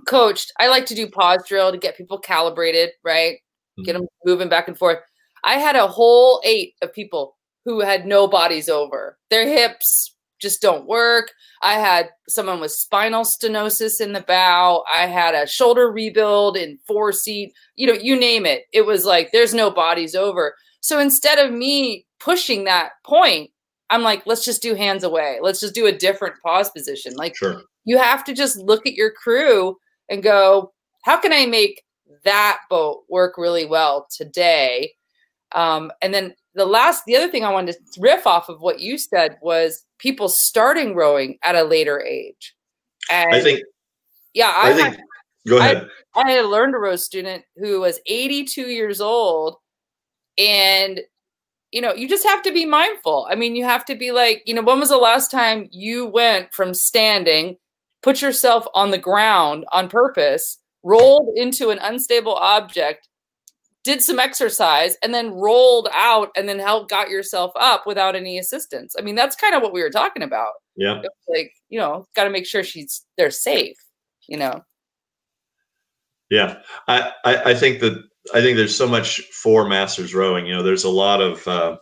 coached, 0.06 0.52
I 0.58 0.68
like 0.68 0.86
to 0.86 0.94
do 0.94 1.08
pause 1.08 1.44
drill 1.48 1.72
to 1.72 1.78
get 1.78 1.96
people 1.96 2.18
calibrated, 2.18 2.90
right? 3.02 3.34
Mm-hmm. 3.34 3.82
Get 3.84 3.92
them 3.94 4.06
moving 4.24 4.48
back 4.48 4.68
and 4.68 4.78
forth. 4.78 4.98
I 5.44 5.54
had 5.54 5.76
a 5.76 5.86
whole 5.86 6.40
eight 6.44 6.74
of 6.82 6.92
people 6.92 7.36
who 7.64 7.80
had 7.80 8.06
no 8.06 8.26
bodies 8.26 8.68
over. 8.68 9.18
Their 9.30 9.46
hips 9.46 10.14
just 10.40 10.60
don't 10.60 10.86
work. 10.86 11.32
I 11.62 11.74
had 11.74 12.10
someone 12.28 12.60
with 12.60 12.72
spinal 12.72 13.24
stenosis 13.24 14.00
in 14.00 14.12
the 14.12 14.20
bow. 14.20 14.84
I 14.92 15.06
had 15.06 15.34
a 15.34 15.46
shoulder 15.46 15.90
rebuild 15.90 16.56
in 16.56 16.78
four 16.86 17.12
seat. 17.12 17.52
You 17.76 17.86
know, 17.86 17.94
you 17.94 18.18
name 18.18 18.44
it. 18.44 18.64
It 18.72 18.84
was 18.84 19.04
like 19.04 19.32
there's 19.32 19.54
no 19.54 19.70
bodies 19.70 20.14
over. 20.14 20.54
So 20.80 20.98
instead 20.98 21.38
of 21.38 21.52
me 21.52 22.04
pushing 22.24 22.64
that 22.64 22.92
point, 23.04 23.50
I'm 23.90 24.02
like, 24.02 24.26
let's 24.26 24.44
just 24.44 24.62
do 24.62 24.74
hands 24.74 25.04
away. 25.04 25.38
Let's 25.42 25.60
just 25.60 25.74
do 25.74 25.86
a 25.86 25.92
different 25.92 26.34
pause 26.42 26.70
position. 26.70 27.14
Like 27.14 27.36
sure. 27.36 27.62
you 27.84 27.98
have 27.98 28.24
to 28.24 28.34
just 28.34 28.56
look 28.56 28.86
at 28.86 28.94
your 28.94 29.12
crew 29.12 29.76
and 30.08 30.22
go, 30.22 30.72
how 31.02 31.18
can 31.18 31.32
I 31.32 31.44
make 31.46 31.82
that 32.24 32.60
boat 32.70 33.04
work 33.10 33.36
really 33.36 33.66
well 33.66 34.06
today? 34.10 34.92
Um, 35.54 35.92
and 36.00 36.14
then 36.14 36.34
the 36.54 36.64
last, 36.64 37.04
the 37.04 37.14
other 37.14 37.30
thing 37.30 37.44
I 37.44 37.52
wanted 37.52 37.76
to 37.76 38.00
riff 38.00 38.26
off 38.26 38.48
of 38.48 38.60
what 38.60 38.80
you 38.80 38.96
said 38.96 39.36
was 39.42 39.84
people 39.98 40.28
starting 40.28 40.94
rowing 40.94 41.38
at 41.44 41.56
a 41.56 41.62
later 41.62 42.00
age. 42.00 42.54
And 43.10 43.34
I 43.34 43.42
think, 43.42 43.60
yeah, 44.32 44.52
I, 44.56 44.70
I 44.70 44.74
think, 44.74 44.96
go 45.46 45.58
ahead. 45.58 45.88
I, 46.14 46.22
I 46.22 46.30
had 46.32 46.44
a 46.44 46.48
learn 46.48 46.72
to 46.72 46.78
row 46.78 46.96
student 46.96 47.44
who 47.56 47.82
was 47.82 48.00
82 48.06 48.62
years 48.62 49.00
old 49.00 49.56
and 50.38 51.00
you 51.74 51.80
know, 51.80 51.92
you 51.92 52.08
just 52.08 52.24
have 52.24 52.40
to 52.42 52.52
be 52.52 52.64
mindful. 52.64 53.26
I 53.28 53.34
mean, 53.34 53.56
you 53.56 53.64
have 53.64 53.84
to 53.86 53.96
be 53.96 54.12
like, 54.12 54.44
you 54.46 54.54
know, 54.54 54.62
when 54.62 54.78
was 54.78 54.90
the 54.90 54.96
last 54.96 55.28
time 55.28 55.68
you 55.72 56.06
went 56.06 56.54
from 56.54 56.72
standing, 56.72 57.56
put 58.00 58.22
yourself 58.22 58.64
on 58.74 58.92
the 58.92 58.98
ground 58.98 59.64
on 59.72 59.88
purpose, 59.88 60.60
rolled 60.84 61.36
into 61.36 61.70
an 61.70 61.80
unstable 61.82 62.36
object, 62.36 63.08
did 63.82 64.00
some 64.02 64.20
exercise, 64.20 64.96
and 65.02 65.12
then 65.12 65.32
rolled 65.32 65.88
out 65.92 66.30
and 66.36 66.48
then 66.48 66.60
helped 66.60 66.90
got 66.90 67.10
yourself 67.10 67.50
up 67.56 67.88
without 67.88 68.14
any 68.14 68.38
assistance? 68.38 68.94
I 68.96 69.02
mean, 69.02 69.16
that's 69.16 69.34
kind 69.34 69.56
of 69.56 69.60
what 69.60 69.72
we 69.72 69.82
were 69.82 69.90
talking 69.90 70.22
about. 70.22 70.52
Yeah. 70.76 71.02
Like, 71.28 71.50
you 71.70 71.80
know, 71.80 72.06
got 72.14 72.22
to 72.22 72.30
make 72.30 72.46
sure 72.46 72.62
she's 72.62 73.04
they're 73.18 73.32
safe, 73.32 73.78
you 74.28 74.36
know. 74.36 74.62
Yeah. 76.30 76.58
I, 76.86 77.10
I, 77.24 77.36
I 77.46 77.54
think 77.54 77.80
that 77.80 78.00
I 78.32 78.40
think 78.40 78.56
there's 78.56 78.76
so 78.76 78.88
much 78.88 79.20
for 79.32 79.68
masters 79.68 80.14
rowing. 80.14 80.46
You 80.46 80.54
know, 80.54 80.62
there's 80.62 80.84
a 80.84 80.90
lot 80.90 81.20
of 81.20 81.46
uh, 81.46 81.76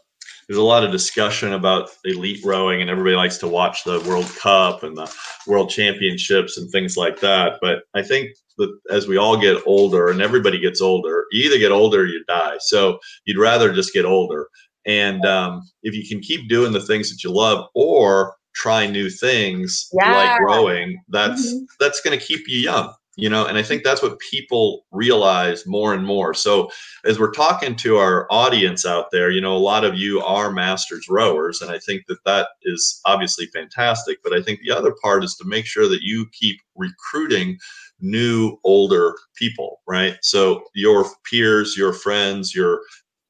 there's 0.48 0.58
a 0.58 0.62
lot 0.62 0.84
of 0.84 0.90
discussion 0.90 1.52
about 1.52 1.90
elite 2.04 2.44
rowing, 2.44 2.80
and 2.80 2.90
everybody 2.90 3.14
likes 3.14 3.38
to 3.38 3.48
watch 3.48 3.84
the 3.84 4.00
World 4.00 4.28
Cup 4.40 4.82
and 4.82 4.96
the 4.96 5.12
World 5.46 5.70
Championships 5.70 6.58
and 6.58 6.70
things 6.70 6.96
like 6.96 7.20
that. 7.20 7.58
But 7.60 7.84
I 7.94 8.02
think 8.02 8.30
that 8.58 8.76
as 8.90 9.06
we 9.06 9.16
all 9.16 9.40
get 9.40 9.62
older, 9.66 10.08
and 10.08 10.20
everybody 10.20 10.58
gets 10.58 10.80
older, 10.80 11.26
you 11.30 11.44
either 11.44 11.58
get 11.58 11.72
older 11.72 12.00
or 12.00 12.06
you 12.06 12.24
die. 12.26 12.56
So 12.60 12.98
you'd 13.24 13.38
rather 13.38 13.72
just 13.72 13.92
get 13.92 14.04
older. 14.04 14.48
And 14.84 15.24
um, 15.24 15.62
if 15.84 15.94
you 15.94 16.06
can 16.06 16.20
keep 16.20 16.48
doing 16.48 16.72
the 16.72 16.80
things 16.80 17.08
that 17.10 17.22
you 17.22 17.30
love, 17.30 17.68
or 17.74 18.34
try 18.54 18.86
new 18.86 19.08
things 19.10 19.88
yeah. 19.92 20.16
like 20.16 20.40
rowing, 20.40 21.00
that's 21.08 21.46
mm-hmm. 21.46 21.64
that's 21.78 22.00
going 22.00 22.18
to 22.18 22.24
keep 22.24 22.48
you 22.48 22.58
young 22.58 22.92
you 23.16 23.28
know 23.28 23.46
and 23.46 23.58
i 23.58 23.62
think 23.62 23.82
that's 23.82 24.02
what 24.02 24.18
people 24.18 24.86
realize 24.90 25.66
more 25.66 25.92
and 25.94 26.06
more. 26.06 26.34
So 26.34 26.70
as 27.04 27.18
we're 27.18 27.32
talking 27.32 27.76
to 27.76 27.96
our 27.96 28.26
audience 28.30 28.86
out 28.86 29.06
there 29.12 29.30
you 29.30 29.40
know 29.40 29.56
a 29.56 29.58
lot 29.58 29.84
of 29.84 29.96
you 29.96 30.20
are 30.22 30.50
masters 30.50 31.06
rowers 31.08 31.60
and 31.60 31.70
i 31.70 31.78
think 31.78 32.04
that 32.08 32.24
that 32.24 32.48
is 32.62 33.00
obviously 33.04 33.46
fantastic 33.46 34.18
but 34.22 34.32
i 34.32 34.42
think 34.42 34.60
the 34.60 34.74
other 34.74 34.94
part 35.02 35.24
is 35.24 35.34
to 35.36 35.44
make 35.46 35.66
sure 35.66 35.88
that 35.88 36.02
you 36.02 36.26
keep 36.32 36.58
recruiting 36.74 37.58
new 38.00 38.56
older 38.64 39.14
people 39.36 39.80
right? 39.86 40.16
So 40.22 40.64
your 40.74 41.06
peers 41.30 41.76
your 41.76 41.92
friends 41.92 42.54
your 42.54 42.80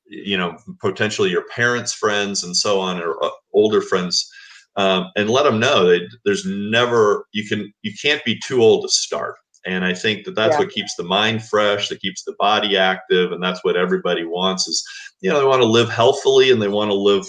you 0.07 0.37
know 0.37 0.57
potentially 0.81 1.31
your 1.31 1.47
parents 1.49 1.93
friends 1.93 2.45
and 2.45 2.57
so 2.57 2.79
on 2.81 3.01
or 3.01 3.23
uh, 3.25 3.31
older 3.53 3.81
friends 3.81 4.31
um, 4.77 5.11
and 5.17 5.29
let 5.29 5.43
them 5.45 5.61
know 5.61 5.87
that 5.87 6.09
there's 6.25 6.45
never 6.47 7.27
you 7.33 7.47
can 7.49 7.73
you 7.83 7.93
can't 8.01 8.25
be 8.25 8.39
too 8.45 8.63
old 8.63 8.83
to 8.83 8.89
start 8.89 9.37
and 9.67 9.85
i 9.85 9.95
think 9.95 10.25
that 10.25 10.35
that's 10.35 10.55
yeah. 10.55 10.59
what 10.59 10.71
keeps 10.71 10.95
the 10.97 11.03
mind 11.03 11.43
fresh 11.43 11.89
that 11.89 12.01
keeps 12.01 12.25
the 12.25 12.35
body 12.39 12.77
active 12.77 13.33
and 13.33 13.43
that's 13.43 13.65
what 13.65 13.77
everybody 13.77 14.25
wants 14.25 14.67
is 14.67 14.85
you 15.21 15.31
know 15.31 15.39
they 15.39 15.47
want 15.47 15.63
to 15.63 15.67
live 15.67 15.89
healthily 15.89 16.51
and 16.51 16.61
they 16.61 16.69
want 16.69 16.91
to 16.91 16.95
live 16.95 17.25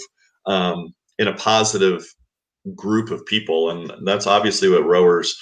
um, 0.46 0.94
in 1.18 1.28
a 1.28 1.34
positive 1.34 2.04
group 2.74 3.10
of 3.10 3.24
people. 3.26 3.70
And 3.70 3.92
that's 4.06 4.26
obviously 4.26 4.68
what 4.68 4.86
rowers 4.86 5.36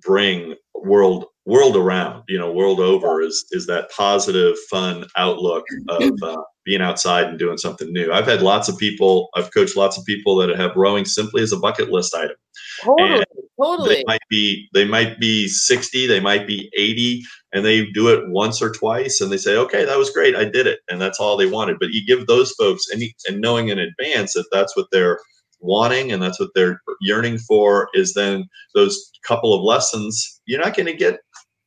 bring 0.00 0.54
world 0.74 1.24
world 1.46 1.76
around 1.76 2.22
you 2.28 2.38
know 2.38 2.52
world 2.52 2.80
over 2.80 3.22
is 3.22 3.46
is 3.52 3.66
that 3.66 3.90
positive 3.90 4.56
fun 4.68 5.06
outlook 5.16 5.64
of 5.88 6.12
uh, 6.22 6.42
being 6.64 6.82
outside 6.82 7.26
and 7.26 7.38
doing 7.38 7.56
something 7.56 7.92
new. 7.92 8.12
I've 8.12 8.26
had 8.26 8.42
lots 8.42 8.68
of 8.68 8.76
people 8.78 9.28
i've 9.34 9.52
coached 9.52 9.76
lots 9.76 9.96
of 9.96 10.04
people 10.04 10.36
that 10.36 10.56
have 10.56 10.76
rowing 10.76 11.04
simply 11.04 11.42
as 11.42 11.52
a 11.52 11.58
bucket 11.58 11.90
list 11.90 12.14
item. 12.14 12.36
Totally. 12.82 13.14
And 13.14 13.24
totally. 13.60 13.96
they 13.96 14.04
might 14.06 14.20
be 14.28 14.68
they 14.74 14.84
might 14.84 15.18
be 15.18 15.48
60 15.48 16.06
they 16.06 16.20
might 16.20 16.46
be 16.46 16.70
80 16.76 17.22
and 17.52 17.64
they 17.64 17.86
do 17.92 18.08
it 18.08 18.28
once 18.28 18.60
or 18.60 18.70
twice 18.70 19.20
and 19.20 19.30
they 19.30 19.36
say 19.36 19.56
okay 19.56 19.84
that 19.84 19.98
was 19.98 20.10
great 20.10 20.36
i 20.36 20.44
did 20.44 20.66
it 20.66 20.80
and 20.88 21.00
that's 21.00 21.20
all 21.20 21.36
they 21.36 21.46
wanted. 21.46 21.78
But 21.78 21.90
you 21.90 22.04
give 22.04 22.26
those 22.26 22.52
folks 22.52 22.84
and, 22.90 23.02
and 23.28 23.40
knowing 23.40 23.68
in 23.68 23.78
advance 23.78 24.32
that 24.34 24.46
that's 24.52 24.76
what 24.76 24.86
they're 24.92 25.18
wanting 25.60 26.12
and 26.12 26.22
that's 26.22 26.38
what 26.38 26.50
they're 26.54 26.80
yearning 27.00 27.38
for 27.38 27.88
is 27.94 28.14
then 28.14 28.44
those 28.74 29.10
couple 29.26 29.54
of 29.54 29.62
lessons 29.62 30.40
you're 30.46 30.60
not 30.60 30.76
going 30.76 30.86
to 30.86 30.94
get 30.94 31.18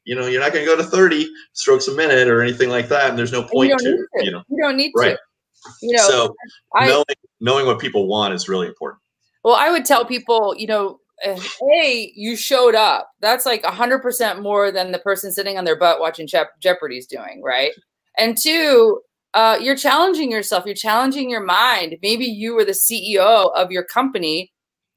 you 0.05 0.15
know 0.15 0.27
you're 0.27 0.41
not 0.41 0.53
going 0.53 0.63
to 0.63 0.71
go 0.71 0.77
to 0.77 0.83
30 0.83 1.27
strokes 1.53 1.87
a 1.87 1.95
minute 1.95 2.27
or 2.27 2.41
anything 2.41 2.69
like 2.69 2.87
that 2.89 3.09
and 3.09 3.17
there's 3.17 3.31
no 3.31 3.43
point 3.43 3.73
to, 3.79 3.85
to, 3.85 4.23
you 4.23 4.31
know. 4.31 4.43
You 4.47 4.61
don't 4.61 4.77
need 4.77 4.91
right. 4.95 5.17
to 5.17 5.69
you 5.81 5.97
know 5.97 6.07
so 6.07 6.35
I, 6.75 6.87
knowing, 6.87 7.05
knowing 7.41 7.65
what 7.65 7.79
people 7.79 8.07
want 8.07 8.33
is 8.33 8.47
really 8.47 8.67
important. 8.67 9.01
Well 9.43 9.55
i 9.55 9.71
would 9.71 9.85
tell 9.85 10.05
people 10.05 10.55
you 10.55 10.67
know 10.67 10.99
hey 11.23 12.11
you 12.15 12.35
showed 12.35 12.75
up 12.75 13.09
that's 13.19 13.45
like 13.45 13.63
100% 13.63 14.41
more 14.41 14.71
than 14.71 14.91
the 14.91 14.99
person 14.99 15.31
sitting 15.31 15.57
on 15.57 15.65
their 15.65 15.77
butt 15.77 15.99
watching 15.99 16.27
Je- 16.27 16.43
jeopardy's 16.61 17.07
doing 17.07 17.41
right 17.43 17.71
and 18.17 18.37
two 18.41 19.01
uh, 19.33 19.57
you're 19.61 19.75
challenging 19.75 20.31
yourself. 20.31 20.65
You're 20.65 20.75
challenging 20.75 21.29
your 21.29 21.43
mind. 21.43 21.97
Maybe 22.01 22.25
you 22.25 22.55
were 22.55 22.65
the 22.65 22.71
CEO 22.71 23.51
of 23.55 23.71
your 23.71 23.83
company. 23.83 24.51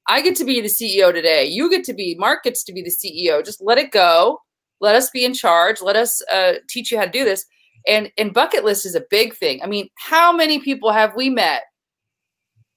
I 0.09 0.23
get 0.23 0.37
to 0.37 0.45
be 0.45 0.61
the 0.61 0.69
CEO 0.69 1.13
today. 1.13 1.45
You 1.45 1.71
get 1.71 1.85
to 1.85 1.95
be, 1.95 2.17
Mark 2.19 2.43
gets 2.45 2.65
to 2.65 2.73
be 2.73 2.83
the 2.83 2.91
CEO. 2.91 3.45
Just 3.45 3.63
let 3.63 3.79
it 3.79 3.93
go. 3.93 4.39
Let 4.81 4.97
us 4.97 5.11
be 5.11 5.25
in 5.25 5.35
charge. 5.35 5.81
Let 5.81 5.97
us 5.97 6.23
uh, 6.33 6.55
teach 6.69 6.91
you 6.91 6.99
how 6.99 7.05
to 7.05 7.11
do 7.11 7.25
this. 7.25 7.45
And 7.87 8.11
and 8.17 8.33
bucket 8.33 8.65
list 8.65 8.87
is 8.87 8.95
a 8.95 9.03
big 9.11 9.35
thing. 9.35 9.61
I 9.63 9.67
mean, 9.67 9.89
how 9.97 10.33
many 10.33 10.61
people 10.61 10.93
have 10.93 11.17
we 11.17 11.29
met 11.29 11.63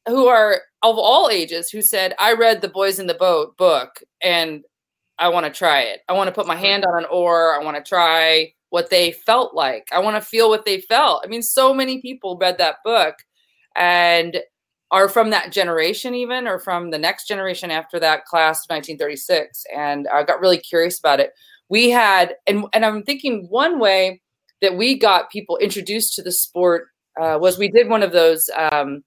who 0.08 0.28
are 0.28 0.62
of 0.84 0.98
all 0.98 1.30
ages 1.30 1.70
who 1.70 1.82
said, 1.82 2.14
"I 2.20 2.34
read 2.34 2.62
the 2.62 2.70
Boys 2.70 3.00
in 3.00 3.08
the 3.08 3.14
Boat 3.14 3.58
book 3.58 4.02
and 4.22 4.64
I 5.18 5.30
want 5.30 5.46
to 5.46 5.52
try 5.52 5.82
it. 5.82 6.02
I 6.10 6.14
want 6.14 6.28
to 6.28 6.34
put 6.34 6.48
my 6.48 6.56
hand 6.56 6.86
on 6.86 6.98
an 6.98 7.08
oar. 7.10 7.56
I 7.56 7.64
want 7.64 7.78
to 7.78 7.84
try 7.84 8.54
what 8.70 8.90
they 8.90 9.12
felt 9.12 9.54
like. 9.54 9.88
I 9.92 10.00
want 10.00 10.22
to 10.22 10.28
feel 10.28 10.50
what 10.50 10.66
they 10.66 10.82
felt. 10.82 11.24
I 11.24 11.30
mean, 11.30 11.42
so 11.42 11.74
many 11.74 12.02
people 12.02 12.38
read 12.38 12.58
that 12.58 12.78
book 12.84 13.16
and 13.76 14.38
are 14.92 15.10
from 15.10 15.30
that 15.30 15.52
generation, 15.52 16.14
even 16.14 16.48
or 16.48 16.60
from 16.60 16.92
the 16.92 16.98
next 16.98 17.28
generation 17.28 17.72
after 17.72 18.00
that 18.00 18.26
class 18.26 18.66
of 18.66 18.70
1936. 18.70 19.66
And 19.76 20.08
I 20.08 20.24
got 20.24 20.42
really 20.42 20.58
curious 20.58 21.00
about 21.00 21.20
it. 21.20 21.32
We 21.70 21.90
had, 21.90 22.36
and, 22.48 22.66
and 22.74 22.86
I'm 22.86 23.04
thinking 23.04 23.48
one 23.50 23.80
way 23.80 24.22
that 24.62 24.78
we 24.78 24.98
got 24.98 25.32
people 25.32 25.58
introduced 25.58 26.16
to 26.16 26.22
the 26.22 26.32
sport 26.32 26.88
uh, 27.20 27.38
was 27.40 27.58
we 27.58 27.70
did 27.70 27.88
one 27.88 28.04
of 28.04 28.12
those 28.12 28.50
um, 28.72 29.04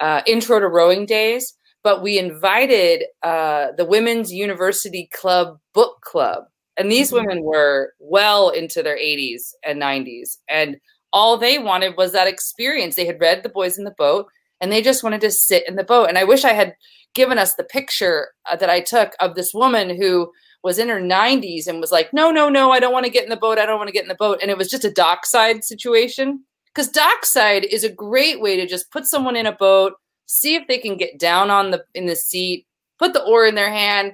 uh, 0.00 0.22
intro 0.26 0.60
to 0.60 0.68
rowing 0.68 1.06
days, 1.06 1.54
but 1.82 2.02
we 2.02 2.18
invited 2.18 3.04
uh, 3.22 3.68
the 3.76 3.84
Women's 3.84 4.32
University 4.32 5.08
Club 5.12 5.58
Book 5.74 6.00
Club 6.02 6.44
and 6.78 6.90
these 6.90 7.08
mm-hmm. 7.08 7.26
women 7.26 7.42
were 7.42 7.92
well 7.98 8.48
into 8.48 8.82
their 8.82 8.96
80s 8.96 9.52
and 9.66 9.82
90s. 9.82 10.38
And 10.48 10.76
all 11.12 11.36
they 11.36 11.58
wanted 11.58 11.96
was 11.96 12.12
that 12.12 12.28
experience. 12.28 12.94
They 12.94 13.06
had 13.06 13.20
read 13.20 13.42
The 13.42 13.48
Boys 13.48 13.76
in 13.76 13.84
the 13.84 13.94
Boat 13.98 14.26
and 14.60 14.70
they 14.70 14.80
just 14.80 15.02
wanted 15.02 15.20
to 15.22 15.30
sit 15.30 15.68
in 15.68 15.76
the 15.76 15.84
boat. 15.84 16.08
And 16.08 16.18
I 16.18 16.24
wish 16.24 16.44
I 16.44 16.52
had 16.52 16.74
given 17.14 17.38
us 17.38 17.54
the 17.54 17.64
picture 17.64 18.28
uh, 18.50 18.56
that 18.56 18.70
I 18.70 18.80
took 18.80 19.12
of 19.20 19.34
this 19.34 19.52
woman 19.52 19.96
who 19.96 20.30
was 20.64 20.78
in 20.78 20.88
her 20.88 21.00
90s 21.00 21.66
and 21.66 21.80
was 21.80 21.92
like, 21.92 22.12
no, 22.12 22.30
no, 22.30 22.48
no, 22.48 22.70
I 22.72 22.80
don't 22.80 22.92
want 22.92 23.06
to 23.06 23.12
get 23.12 23.24
in 23.24 23.30
the 23.30 23.36
boat. 23.36 23.58
I 23.58 23.66
don't 23.66 23.78
want 23.78 23.88
to 23.88 23.92
get 23.92 24.02
in 24.02 24.08
the 24.08 24.14
boat. 24.14 24.38
And 24.42 24.50
it 24.50 24.58
was 24.58 24.70
just 24.70 24.84
a 24.84 24.90
dockside 24.90 25.64
situation. 25.64 26.44
Because 26.78 26.92
dockside 26.92 27.64
is 27.64 27.82
a 27.82 27.88
great 27.88 28.40
way 28.40 28.54
to 28.54 28.64
just 28.64 28.92
put 28.92 29.04
someone 29.04 29.34
in 29.34 29.46
a 29.46 29.52
boat, 29.52 29.94
see 30.26 30.54
if 30.54 30.68
they 30.68 30.78
can 30.78 30.96
get 30.96 31.18
down 31.18 31.50
on 31.50 31.72
the 31.72 31.84
in 31.92 32.06
the 32.06 32.14
seat, 32.14 32.68
put 33.00 33.14
the 33.14 33.24
oar 33.24 33.44
in 33.46 33.56
their 33.56 33.72
hand, 33.72 34.12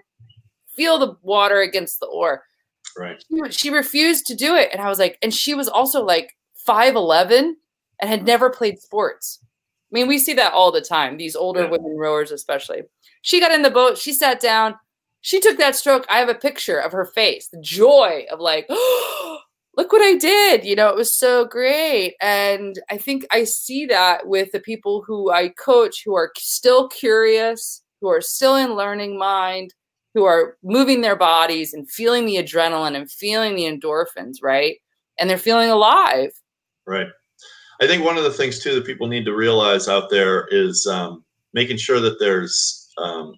feel 0.75 0.99
the 0.99 1.15
water 1.21 1.61
against 1.61 2.01
the 2.01 2.07
oar. 2.07 2.43
Right. 2.99 3.23
She, 3.29 3.53
she 3.53 3.71
refused 3.71 4.25
to 4.29 4.35
do 4.35 4.55
it. 4.55 4.71
And 4.73 4.81
I 4.81 4.89
was 4.89 4.99
like, 4.99 5.19
and 5.21 5.35
she 5.35 5.53
was 5.53 5.69
also 5.69 6.03
like 6.03 6.39
5'11 6.67 7.53
and 8.01 8.09
had 8.09 8.25
never 8.25 8.49
played 8.49 8.79
sports. 8.79 9.41
I 9.43 9.47
mean, 9.93 10.09
we 10.09 10.19
see 10.19 10.33
that 10.33 10.55
all 10.55 10.73
the 10.73 10.81
time, 10.81 11.19
these 11.19 11.37
older 11.37 11.65
yeah. 11.65 11.71
women 11.71 11.99
rowers, 11.99 12.33
especially. 12.33 12.85
She 13.21 13.41
got 13.41 13.53
in 13.53 13.61
the 13.61 13.71
boat, 13.71 13.99
she 13.99 14.15
sat 14.15 14.41
down, 14.41 14.77
she 15.21 15.39
took 15.39 15.59
that 15.59 15.77
stroke. 15.77 16.07
I 16.09 16.17
have 16.17 16.31
a 16.31 16.35
picture 16.35 16.79
of 16.79 16.93
her 16.93 17.05
face, 17.05 17.47
the 17.49 17.61
joy 17.61 18.25
of 18.33 18.41
like, 18.41 18.65
oh, 18.71 19.34
look 19.77 19.93
what 19.93 20.03
I 20.03 20.17
did. 20.17 20.65
You 20.65 20.77
know, 20.77 20.89
it 20.89 20.97
was 20.97 21.15
so 21.15 21.45
great. 21.45 22.15
And 22.21 22.79
I 22.91 22.99
think 22.99 23.27
I 23.31 23.45
see 23.45 23.87
that 23.87 24.27
with 24.27 24.53
the 24.53 24.61
people 24.61 25.03
who 25.07 25.31
I 25.31 25.49
coach 25.49 26.03
who 26.05 26.15
are 26.15 26.31
still 26.37 26.89
curious, 26.89 27.83
who 28.01 28.09
are 28.09 28.21
still 28.21 28.57
in 28.57 28.75
learning 28.75 29.19
mind, 29.19 29.75
who 30.15 30.25
are 30.25 30.57
moving 30.63 31.01
their 31.01 31.17
bodies 31.17 31.75
and 31.75 31.91
feeling 31.91 32.25
the 32.25 32.37
adrenaline 32.37 32.97
and 32.97 33.11
feeling 33.11 33.57
the 33.57 33.65
endorphins, 33.65 34.37
right? 34.43 34.77
And 35.19 35.29
they're 35.29 35.39
feeling 35.39 35.71
alive. 35.71 36.31
Right. 36.87 37.09
I 37.81 37.87
think 37.87 38.05
one 38.05 38.17
of 38.17 38.25
the 38.25 38.31
things 38.31 38.61
too 38.61 38.75
that 38.75 38.87
people 38.87 39.09
need 39.09 39.25
to 39.25 39.35
realize 39.35 39.89
out 39.89 40.11
there 40.11 40.47
is 40.51 40.87
um, 40.87 41.25
making 41.53 41.77
sure 41.77 42.01
that 42.01 42.19
there's 42.21 42.89
um, 42.99 43.35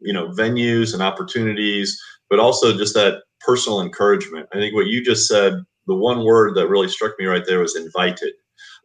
you 0.00 0.12
know 0.12 0.28
venues 0.28 0.92
and 0.92 1.02
opportunities, 1.02 2.00
but 2.28 2.40
also 2.40 2.76
just 2.76 2.94
that 2.94 3.22
personal 3.40 3.80
encouragement. 3.80 4.48
I 4.52 4.56
think 4.56 4.74
what 4.74 4.86
you 4.86 5.04
just 5.04 5.28
said, 5.28 5.54
the 5.86 5.94
one 5.94 6.24
word 6.24 6.54
that 6.56 6.68
really 6.68 6.88
struck 6.88 7.12
me 7.18 7.26
right 7.26 7.44
there 7.46 7.60
was 7.60 7.76
invited. 7.76 8.32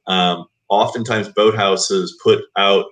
Um, 0.08 0.46
oftentimes, 0.70 1.30
boathouses 1.30 2.10
put 2.24 2.44
out 2.58 2.86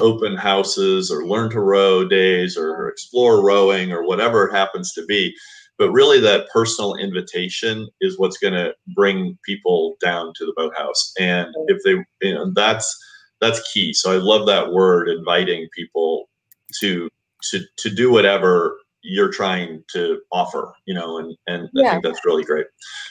open 0.00 0.36
houses 0.36 1.10
or 1.10 1.26
learn 1.26 1.50
to 1.50 1.60
row 1.60 2.06
days 2.06 2.56
or 2.56 2.88
explore 2.88 3.44
rowing 3.44 3.92
or 3.92 4.02
whatever 4.04 4.46
it 4.46 4.52
happens 4.52 4.92
to 4.92 5.04
be 5.06 5.34
but 5.78 5.90
really 5.90 6.20
that 6.20 6.48
personal 6.52 6.94
invitation 6.94 7.88
is 8.00 8.18
what's 8.18 8.38
going 8.38 8.54
to 8.54 8.74
bring 8.94 9.36
people 9.44 9.96
down 10.00 10.32
to 10.36 10.44
the 10.44 10.52
boathouse 10.56 11.12
and 11.18 11.48
if 11.68 11.82
they 11.84 11.92
you 12.26 12.34
know 12.34 12.50
that's 12.54 12.96
that's 13.40 13.72
key 13.72 13.92
so 13.92 14.12
i 14.12 14.16
love 14.16 14.46
that 14.46 14.72
word 14.72 15.08
inviting 15.08 15.68
people 15.74 16.28
to 16.80 17.08
to 17.42 17.60
to 17.76 17.90
do 17.90 18.10
whatever 18.10 18.76
you're 19.04 19.30
trying 19.30 19.84
to 19.92 20.20
offer 20.32 20.74
you 20.86 20.94
know 20.94 21.18
and 21.18 21.36
and 21.46 21.68
yeah. 21.72 21.88
i 21.88 21.90
think 21.92 22.04
that's 22.04 22.24
really 22.24 22.42
great 22.42 22.66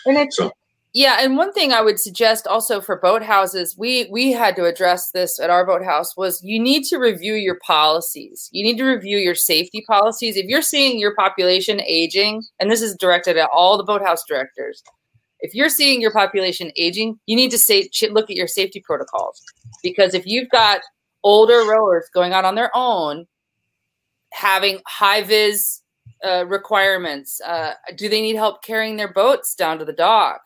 and 0.05 0.17
it's 0.17 0.38
so 0.38 0.51
yeah, 0.95 1.17
and 1.21 1.38
one 1.38 1.51
thing 1.51 1.73
I 1.73 1.81
would 1.81 2.00
suggest 2.00 2.45
also 2.45 2.79
for 2.79 3.01
boathouses, 3.01 3.75
we 3.75 4.07
we 4.12 4.31
had 4.31 4.55
to 4.57 4.65
address 4.65 5.09
this 5.09 5.39
at 5.39 5.50
our 5.50 5.65
boathouse 5.65 6.15
was 6.15 6.39
you 6.43 6.59
need 6.59 6.83
to 6.83 6.97
review 6.97 7.33
your 7.33 7.57
policies. 7.65 8.47
You 8.51 8.63
need 8.63 8.77
to 8.77 8.85
review 8.85 9.17
your 9.17 9.33
safety 9.33 9.83
policies. 9.88 10.38
If 10.38 10.45
you're 10.45 10.62
seeing 10.62 11.00
your 11.00 11.15
population 11.15 11.81
aging, 11.81 12.43
and 12.59 12.69
this 12.69 12.83
is 12.83 12.95
directed 12.95 13.38
at 13.38 13.50
all 13.51 13.75
the 13.75 13.83
boathouse 13.83 14.23
directors, 14.27 14.83
if 15.39 15.55
you're 15.55 15.67
seeing 15.67 16.00
your 16.00 16.12
population 16.12 16.71
aging, 16.75 17.19
you 17.25 17.35
need 17.35 17.50
to 17.50 17.57
say 17.57 17.89
look 18.12 18.29
at 18.29 18.35
your 18.35 18.47
safety 18.47 18.79
protocols 18.85 19.41
because 19.81 20.13
if 20.13 20.27
you've 20.27 20.50
got 20.50 20.81
older 21.23 21.65
rowers 21.67 22.07
going 22.13 22.33
out 22.33 22.45
on 22.45 22.53
their 22.53 22.69
own, 22.75 23.25
having 24.31 24.79
high 24.85 25.23
vis 25.23 25.82
uh, 26.23 26.45
requirements, 26.47 27.41
uh, 27.41 27.73
do 27.97 28.09
they 28.09 28.21
need 28.21 28.35
help 28.35 28.63
carrying 28.63 28.97
their 28.97 29.11
boats 29.11 29.55
down 29.55 29.79
to 29.79 29.85
the 29.85 29.93
dock? 29.93 30.41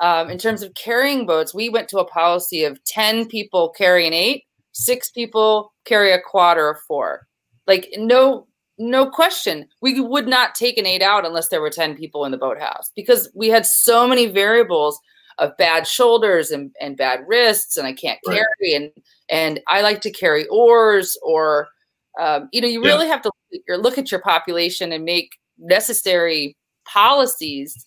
Um, 0.00 0.30
in 0.30 0.38
terms 0.38 0.62
of 0.62 0.74
carrying 0.74 1.26
boats, 1.26 1.54
we 1.54 1.68
went 1.68 1.88
to 1.90 1.98
a 1.98 2.06
policy 2.06 2.64
of 2.64 2.82
10 2.84 3.26
people 3.26 3.70
carry 3.76 4.06
an 4.06 4.14
eight, 4.14 4.44
six 4.72 5.10
people 5.10 5.72
carry 5.84 6.12
a 6.12 6.20
quad 6.20 6.56
or 6.56 6.70
a 6.70 6.76
four. 6.88 7.26
Like, 7.66 7.88
no, 7.96 8.46
no 8.78 9.10
question. 9.10 9.68
We 9.82 10.00
would 10.00 10.26
not 10.26 10.54
take 10.54 10.78
an 10.78 10.86
eight 10.86 11.02
out 11.02 11.26
unless 11.26 11.48
there 11.48 11.60
were 11.60 11.70
10 11.70 11.96
people 11.96 12.24
in 12.24 12.32
the 12.32 12.38
boathouse 12.38 12.90
because 12.96 13.30
we 13.34 13.48
had 13.48 13.66
so 13.66 14.08
many 14.08 14.26
variables 14.26 14.98
of 15.38 15.56
bad 15.56 15.86
shoulders 15.86 16.50
and, 16.50 16.74
and 16.80 16.96
bad 16.96 17.20
wrists 17.26 17.76
and 17.76 17.86
I 17.86 17.92
can't 17.92 18.18
right. 18.26 18.36
carry 18.36 18.74
and 18.74 18.90
and 19.28 19.60
I 19.68 19.80
like 19.80 20.00
to 20.02 20.10
carry 20.10 20.46
oars 20.48 21.16
or 21.22 21.68
um, 22.20 22.48
you 22.52 22.60
know 22.60 22.68
you 22.68 22.82
really 22.82 23.06
yeah. 23.06 23.12
have 23.12 23.22
to 23.22 23.30
look 23.68 23.98
at 23.98 24.10
your 24.10 24.20
population 24.20 24.92
and 24.92 25.04
make 25.04 25.30
necessary 25.58 26.56
policies. 26.86 27.86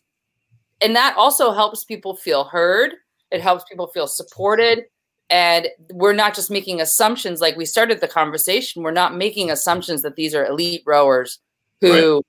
And 0.81 0.95
that 0.95 1.15
also 1.17 1.51
helps 1.51 1.83
people 1.83 2.15
feel 2.15 2.45
heard. 2.45 2.93
It 3.31 3.41
helps 3.41 3.63
people 3.65 3.87
feel 3.87 4.07
supported. 4.07 4.83
And 5.29 5.67
we're 5.91 6.13
not 6.13 6.35
just 6.35 6.51
making 6.51 6.81
assumptions. 6.81 7.41
Like 7.41 7.55
we 7.55 7.65
started 7.65 8.01
the 8.01 8.07
conversation 8.07 8.83
we're 8.83 8.91
not 8.91 9.15
making 9.15 9.49
assumptions 9.49 10.01
that 10.01 10.15
these 10.15 10.35
are 10.35 10.45
elite 10.45 10.83
rowers 10.85 11.39
who 11.81 12.15
right. 12.15 12.23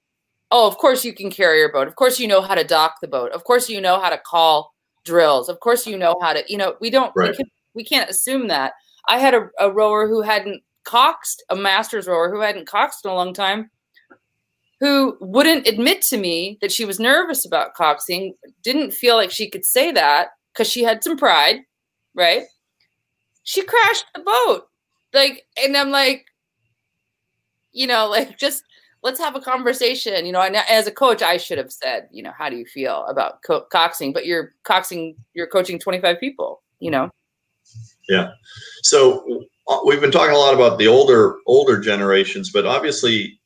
oh 0.51 0.67
of 0.67 0.79
course 0.79 1.05
you 1.05 1.13
can 1.13 1.31
carry 1.31 1.59
your 1.59 1.73
boat. 1.73 1.89
Of 1.89 1.97
course 1.97 2.19
you 2.19 2.29
know 2.29 2.41
how 2.41 2.55
to 2.55 2.65
dock 2.65 2.97
the 3.01 3.09
boat. 3.09 3.33
Of 3.33 3.45
course 3.45 3.69
you 3.69 3.81
know 3.81 4.01
how 4.01 4.11
to 4.11 4.19
call 4.19 4.73
drills. 5.05 5.49
Of 5.49 5.61
course 5.61 5.87
you 5.87 5.99
know 5.99 6.17
how 6.23 6.33
to 6.33 6.45
you 6.49 6.57
know 6.57 6.77
we 6.81 6.91
don't 6.91 7.13
right. 7.17 7.31
we, 7.31 7.37
can, 7.37 7.47
we 7.75 7.85
can't 7.85 8.11
assume 8.11 8.49
that. 8.49 8.73
I 9.09 9.19
had 9.19 9.35
a, 9.35 9.51
a 9.61 9.71
rower 9.71 10.09
who 10.09 10.23
hadn't 10.23 10.63
coxed 10.85 11.43
a 11.51 11.57
master's 11.57 12.07
rower 12.07 12.31
who 12.31 12.41
hadn't 12.41 12.67
coxed 12.67 13.05
in 13.05 13.11
a 13.11 13.15
long 13.15 13.35
time 13.35 13.71
who 14.81 15.17
wouldn't 15.21 15.67
admit 15.67 16.03
to 16.03 16.17
me 16.19 16.59
that 16.61 16.73
she 16.73 16.85
was 16.85 17.01
nervous 17.01 17.47
about 17.47 17.75
coxing, 17.75 18.35
didn't 18.63 18.93
feel 18.93 19.17
like 19.17 19.31
she 19.31 19.49
could 19.49 19.65
say 19.65 19.93
that 19.93 20.29
because 20.53 20.71
she 20.71 20.83
had 20.83 21.03
some 21.03 21.17
pride, 21.17 21.61
right? 22.15 22.43
She 23.45 23.65
crashed 23.65 24.05
the 24.15 24.21
boat. 24.21 24.67
Like, 25.13 25.47
and 25.63 25.77
I'm 25.77 25.91
like, 25.91 26.27
you 27.73 27.87
know, 27.87 28.09
like 28.11 28.39
just 28.39 28.63
let's 29.03 29.19
have 29.19 29.37
a 29.37 29.41
conversation. 29.41 30.27
You 30.27 30.33
know, 30.33 30.43
and 30.43 30.57
as 30.57 30.87
a 30.87 30.93
coach, 30.93 31.23
I 31.23 31.37
should 31.37 31.59
have 31.59 31.73
said, 31.73 32.09
you 32.11 32.23
know, 32.23 32.33
how 32.37 32.49
do 32.51 32.57
you 32.57 32.67
feel 32.67 33.07
about 33.07 33.43
co- 33.43 33.67
coxing? 33.73 34.13
But 34.13 34.27
you're 34.27 34.55
coxing, 34.65 35.15
you're 35.35 35.47
coaching 35.47 35.79
25 35.79 36.19
people, 36.19 36.63
you 36.81 36.91
know? 36.91 37.11
Yeah. 38.09 38.29
So 38.83 39.47
we've 39.87 40.01
been 40.01 40.11
talking 40.11 40.35
a 40.35 40.39
lot 40.39 40.55
about 40.55 40.79
the 40.79 40.89
older, 40.89 41.37
older 41.47 41.79
generations, 41.81 42.51
but 42.53 42.67
obviously 42.67 43.39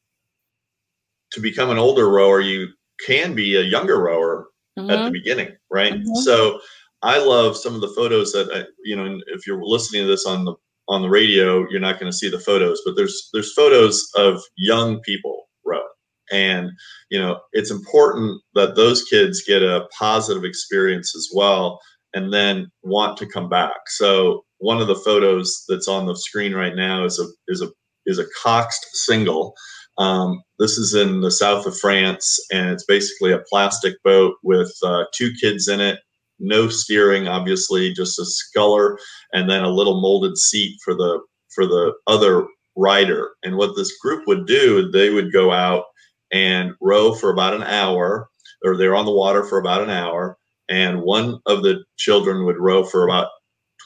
to 1.33 1.41
become 1.41 1.71
an 1.71 1.79
older 1.79 2.09
rower, 2.09 2.41
you 2.41 2.69
can 3.07 3.35
be 3.35 3.57
a 3.57 3.63
younger 3.63 4.03
rower 4.03 4.49
mm-hmm. 4.79 4.91
at 4.91 4.97
the 4.97 5.03
mm-hmm. 5.05 5.13
beginning, 5.13 5.57
right? 5.71 5.95
Mm-hmm. 5.95 6.15
So 6.23 6.61
I 7.03 7.19
love 7.19 7.57
some 7.57 7.75
of 7.75 7.81
the 7.81 7.89
photos 7.89 8.33
that 8.33 8.51
I, 8.53 8.65
you 8.85 8.97
know. 8.97 9.21
If 9.29 9.47
you're 9.47 9.63
listening 9.63 10.03
to 10.03 10.09
this 10.09 10.27
on 10.27 10.45
the 10.45 10.55
on 10.89 11.03
the 11.03 11.09
radio, 11.09 11.67
you're 11.71 11.81
not 11.81 12.01
going 12.01 12.11
to 12.11 12.17
see 12.17 12.29
the 12.29 12.41
photos, 12.41 12.81
but 12.85 12.97
there's 12.97 13.31
there's 13.33 13.53
photos 13.53 14.09
of 14.17 14.43
young 14.57 15.01
people 15.01 15.49
rowing, 15.65 15.85
and 16.33 16.71
you 17.11 17.19
know 17.19 17.39
it's 17.53 17.71
important 17.71 18.41
that 18.55 18.75
those 18.75 19.05
kids 19.05 19.45
get 19.47 19.63
a 19.63 19.87
positive 19.97 20.45
experience 20.45 21.15
as 21.15 21.29
well, 21.33 21.79
and 22.15 22.33
then 22.33 22.69
want 22.83 23.17
to 23.19 23.27
come 23.27 23.49
back. 23.49 23.79
So 23.87 24.45
one 24.59 24.81
of 24.81 24.89
the 24.89 24.97
photos 24.97 25.65
that's 25.69 25.89
on 25.89 26.07
the 26.07 26.17
screen 26.17 26.55
right 26.55 26.75
now 26.75 27.05
is 27.05 27.19
a 27.19 27.27
is 27.51 27.63
a 27.63 27.69
is 28.07 28.19
a 28.19 28.27
coxed 28.43 28.87
single 28.93 29.55
um, 29.99 30.43
this 30.61 30.79
is 30.79 30.95
in 30.95 31.21
the 31.21 31.31
south 31.31 31.67
of 31.67 31.77
France, 31.77 32.39
and 32.53 32.71
it's 32.71 32.85
basically 32.85 33.33
a 33.33 33.43
plastic 33.51 33.95
boat 34.05 34.37
with 34.45 34.73
uh, 34.85 35.05
two 35.13 35.33
kids 35.41 35.67
in 35.69 35.81
it, 35.81 35.99
no 36.39 36.69
steering, 36.69 37.27
obviously, 37.27 37.93
just 37.93 38.19
a 38.19 38.25
sculler, 38.25 38.97
and 39.33 39.51
then 39.51 39.65
a 39.65 39.71
little 39.71 40.01
molded 40.01 40.39
seat 40.39 40.79
for 40.85 40.95
the 40.95 41.21
for 41.53 41.67
the 41.67 41.93
other 42.07 42.47
rider. 42.77 43.31
And 43.43 43.57
what 43.57 43.75
this 43.75 43.97
group 43.99 44.23
would 44.29 44.47
do, 44.47 44.89
they 44.91 45.11
would 45.11 45.33
go 45.33 45.51
out 45.51 45.85
and 46.31 46.75
row 46.81 47.13
for 47.13 47.31
about 47.31 47.55
an 47.55 47.65
hour, 47.65 48.29
or 48.65 48.77
they're 48.77 48.95
on 48.95 49.07
the 49.07 49.13
water 49.13 49.43
for 49.43 49.59
about 49.59 49.83
an 49.83 49.91
hour, 49.91 50.39
and 50.69 51.03
one 51.03 51.41
of 51.47 51.65
the 51.65 51.83
children 51.97 52.45
would 52.45 52.59
row 52.59 52.85
for 52.85 53.05
about 53.05 53.31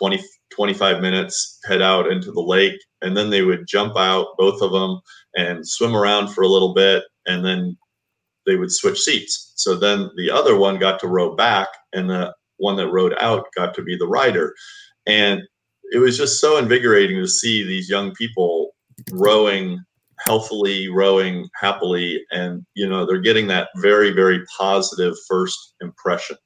20, 0.03 0.21
25 0.53 1.01
minutes, 1.01 1.61
head 1.65 1.81
out 1.81 2.11
into 2.11 2.33
the 2.33 2.41
lake, 2.43 2.75
and 3.03 3.17
then 3.17 3.31
they 3.31 3.43
would 3.43 3.69
jump 3.69 3.97
out, 3.97 4.27
both 4.37 4.61
of 4.61 4.73
them 4.73 5.01
and 5.37 5.67
swim 5.67 5.95
around 5.95 6.29
for 6.29 6.43
a 6.43 6.49
little 6.49 6.75
bit 6.75 7.05
and 7.27 7.45
then 7.45 7.77
they 8.47 8.57
would 8.57 8.73
switch 8.73 9.01
seats. 9.01 9.53
So 9.55 9.77
then 9.77 10.11
the 10.17 10.29
other 10.29 10.57
one 10.57 10.79
got 10.79 10.99
to 11.01 11.09
row 11.09 11.37
back 11.37 11.69
and 11.93 12.11
the 12.11 12.35
one 12.57 12.77
that 12.77 12.91
rowed 12.91 13.15
out 13.21 13.47
got 13.57 13.75
to 13.75 13.83
be 13.83 13.97
the 13.97 14.09
rider. 14.09 14.53
And 15.07 15.43
it 15.93 15.99
was 15.99 16.17
just 16.17 16.41
so 16.41 16.59
invigorating 16.59 17.19
to 17.19 17.29
see 17.29 17.63
these 17.63 17.89
young 17.89 18.13
people 18.15 18.75
rowing 19.13 19.79
healthily, 20.25 20.89
rowing 20.89 21.49
happily. 21.61 22.25
And, 22.31 22.65
you 22.75 22.89
know, 22.89 23.07
they're 23.07 23.21
getting 23.21 23.47
that 23.49 23.69
very, 23.77 24.13
very 24.13 24.45
positive 24.59 25.15
first 25.29 25.75
impression. 25.81 26.37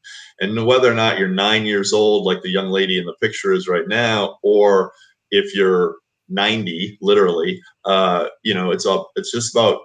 And 0.41 0.67
whether 0.67 0.91
or 0.91 0.95
not 0.95 1.19
you're 1.19 1.29
nine 1.29 1.67
years 1.67 1.93
old, 1.93 2.25
like 2.25 2.43
the 2.43 2.51
young 2.51 2.69
lady 2.69 2.99
in 2.99 3.07
the 3.07 3.17
picture 3.21 3.53
is 3.53 3.69
right 3.69 3.89
now, 3.89 4.39
or 4.43 4.93
if 5.31 5.55
you're 5.55 5.97
90 6.29 6.99
literally 7.01 7.61
uh 7.85 8.27
you 8.43 8.53
know 8.53 8.71
it's 8.71 8.85
all 8.85 9.11
it's 9.17 9.31
just 9.31 9.55
about 9.55 9.81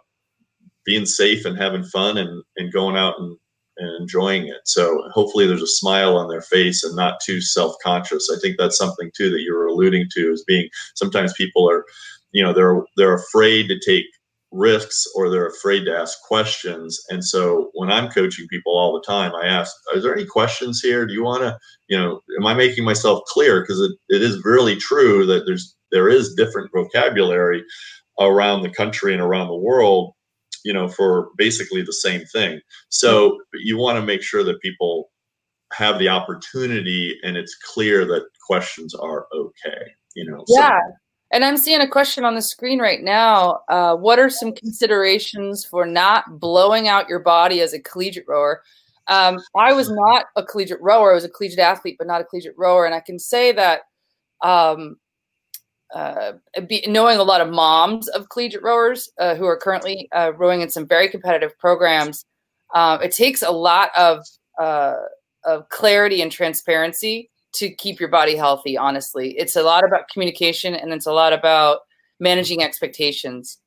being 0.86 1.06
safe 1.06 1.46
and 1.46 1.58
having 1.58 1.84
fun 1.84 2.18
and 2.18 2.44
and 2.58 2.74
going 2.74 2.98
out 2.98 3.20
and, 3.20 3.38
and 3.78 4.02
enjoying 4.02 4.48
it 4.48 4.62
so 4.66 5.04
hopefully 5.14 5.46
there's 5.46 5.62
a 5.62 5.68
smile 5.68 6.18
on 6.18 6.28
their 6.28 6.42
face 6.42 6.84
and 6.84 6.96
not 6.96 7.20
too 7.24 7.40
self-conscious 7.40 8.30
i 8.36 8.40
think 8.40 8.58
that's 8.58 8.78
something 8.78 9.12
too 9.16 9.30
that 9.30 9.42
you 9.42 9.54
were 9.54 9.68
alluding 9.68 10.08
to 10.12 10.32
is 10.32 10.44
being 10.46 10.68
sometimes 10.96 11.34
people 11.34 11.70
are 11.70 11.86
you 12.32 12.44
know 12.44 12.54
they're 12.54 12.84
they're 12.98 13.16
afraid 13.16 13.68
to 13.68 13.80
take 13.86 14.06
risks 14.52 15.06
or 15.16 15.30
they're 15.30 15.48
afraid 15.48 15.86
to 15.86 15.98
ask 15.98 16.22
questions 16.28 17.00
and 17.10 17.24
so 17.24 17.70
when 17.74 17.90
i'm 17.90 18.10
coaching 18.10 18.46
people 18.50 18.78
all 18.78 18.94
the 18.94 19.06
time 19.08 19.34
i 19.36 19.46
ask 19.46 19.74
is 19.96 20.04
there 20.04 20.14
any 20.14 20.26
questions 20.26 20.82
here 20.82 21.06
do 21.06 21.14
you 21.14 21.24
want 21.24 21.42
to 21.42 21.58
you 21.88 21.98
know 21.98 22.20
am 22.38 22.46
i 22.46 22.54
making 22.54 22.84
myself 22.84 23.24
clear 23.28 23.62
because 23.62 23.80
it, 23.80 23.92
it 24.10 24.22
is 24.22 24.44
really 24.44 24.76
true 24.76 25.26
that 25.26 25.46
there's 25.46 25.74
there 25.92 26.10
is 26.10 26.36
different 26.36 26.70
vocabulary 26.74 27.64
around 28.20 28.62
the 28.62 28.70
country 28.70 29.14
and 29.14 29.22
around 29.22 29.48
the 29.48 29.56
world 29.56 30.14
you 30.64 30.74
know, 30.74 30.88
for 30.88 31.30
basically 31.38 31.82
the 31.82 31.94
same 31.94 32.26
thing. 32.26 32.60
So 32.90 33.40
you 33.54 33.78
want 33.78 33.98
to 33.98 34.06
make 34.06 34.22
sure 34.22 34.44
that 34.44 34.62
people 34.62 35.10
have 35.74 36.00
the 36.00 36.10
opportunity 36.10 37.18
and 37.24 37.38
it's 37.38 37.56
clear 37.56 38.06
that 38.06 38.26
questions 38.46 38.94
are 38.94 39.28
okay, 39.34 39.92
you 40.16 40.30
know. 40.30 40.44
Yeah. 40.48 40.70
So. 40.70 40.94
And 41.32 41.46
I'm 41.46 41.58
seeing 41.58 41.80
a 41.80 41.88
question 41.88 42.26
on 42.26 42.36
the 42.36 42.42
screen 42.42 42.80
right 42.80 43.02
now. 43.02 43.62
Uh, 43.70 43.96
what 43.96 44.20
are 44.20 44.30
some 44.30 44.54
considerations 44.54 45.64
for 45.64 45.86
not 45.86 46.40
blowing 46.40 46.90
out 46.90 47.08
your 47.08 47.20
body 47.20 47.62
as 47.62 47.74
a 47.74 47.80
collegiate 47.80 48.26
rower? 48.28 48.62
Um, 49.08 49.40
I 49.56 49.72
was 49.74 49.90
not 49.90 50.26
a 50.36 50.44
collegiate 50.44 50.82
rower. 50.82 51.12
I 51.12 51.16
was 51.16 51.24
a 51.24 51.30
collegiate 51.30 51.60
athlete, 51.60 51.96
but 51.98 52.08
not 52.08 52.22
a 52.22 52.26
collegiate 52.26 52.58
rower. 52.58 52.86
And 52.86 52.94
I 52.94 53.00
can 53.00 53.18
say 53.18 53.54
that 53.54 53.82
um, 54.42 54.98
uh, 55.96 56.34
be, 56.68 56.86
knowing 56.88 57.18
a 57.18 57.24
lot 57.24 57.42
of 57.42 57.50
moms 57.50 58.10
of 58.10 58.30
collegiate 58.30 58.64
rowers 58.64 59.10
uh, 59.18 59.36
who 59.36 59.46
are 59.46 59.58
currently 59.58 60.10
uh, 60.12 60.34
rowing 60.36 60.62
in 60.62 60.70
some 60.70 60.88
very 60.88 61.08
competitive 61.10 61.58
programs, 61.58 62.26
um, 62.76 63.02
it 63.02 63.12
takes 63.12 63.42
a 63.42 63.52
lot 63.52 63.90
of 63.98 64.26
uh, 64.60 64.96
of 65.44 65.68
clarity 65.70 66.22
and 66.22 66.32
transparency 66.32 67.31
to 67.54 67.70
keep 67.70 68.00
your 68.00 68.10
body 68.10 68.36
healthy. 68.36 68.78
Honestly, 68.78 69.36
it's 69.38 69.56
a 69.56 69.64
lot 69.64 69.84
about 69.84 70.10
communication 70.12 70.74
and 70.74 70.94
it's 70.94 71.06
a 71.06 71.14
lot 71.14 71.34
about 71.34 71.80
managing 72.20 72.64
expectations. 72.64 73.58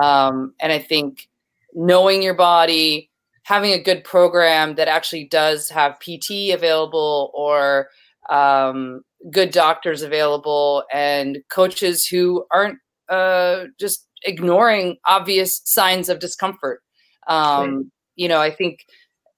Um, 0.00 0.54
and 0.60 0.72
I 0.72 0.78
think 0.78 1.28
knowing 1.74 2.22
your 2.22 2.34
body, 2.34 3.10
having 3.44 3.72
a 3.72 3.82
good 3.82 4.04
program 4.04 4.76
that 4.76 4.88
actually 4.88 5.24
does 5.24 5.68
have 5.70 5.98
PT 6.00 6.52
available 6.52 7.30
or 7.34 7.88
um, 8.30 9.02
good 9.30 9.50
doctors 9.50 10.02
available 10.02 10.84
and 10.92 11.38
coaches 11.50 12.06
who 12.06 12.44
aren't 12.50 12.78
uh, 13.08 13.64
just 13.78 14.06
ignoring 14.24 14.96
obvious 15.06 15.60
signs 15.64 16.08
of 16.08 16.18
discomfort. 16.18 16.82
Um, 17.26 17.76
right. 17.76 17.84
You 18.16 18.28
know, 18.28 18.40
I 18.40 18.50
think 18.50 18.80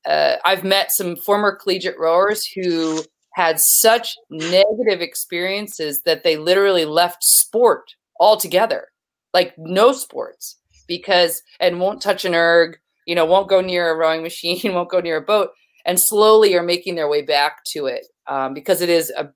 uh, 0.06 0.36
I've 0.44 0.64
met 0.64 0.90
some 0.92 1.16
former 1.16 1.56
collegiate 1.56 1.98
rowers 1.98 2.46
who 2.46 3.02
had 3.34 3.58
such 3.58 4.16
negative 4.30 5.00
experiences 5.00 6.02
that 6.04 6.22
they 6.22 6.36
literally 6.36 6.84
left 6.84 7.22
sport 7.22 7.94
altogether, 8.20 8.88
like 9.32 9.54
no 9.58 9.92
sports, 9.92 10.56
because 10.86 11.42
and 11.60 11.80
won't 11.80 12.00
touch 12.00 12.24
an 12.24 12.34
erg, 12.34 12.78
you 13.06 13.14
know, 13.14 13.24
won't 13.24 13.48
go 13.48 13.60
near 13.60 13.90
a 13.90 13.96
rowing 13.96 14.22
machine, 14.22 14.60
won't 14.74 14.90
go 14.90 15.00
near 15.00 15.16
a 15.16 15.22
boat, 15.22 15.50
and 15.84 16.00
slowly 16.00 16.54
are 16.54 16.62
making 16.62 16.94
their 16.94 17.08
way 17.08 17.22
back 17.22 17.64
to 17.64 17.86
it 17.86 18.06
um, 18.28 18.54
because 18.54 18.80
it 18.80 18.88
is 18.88 19.10
a, 19.16 19.28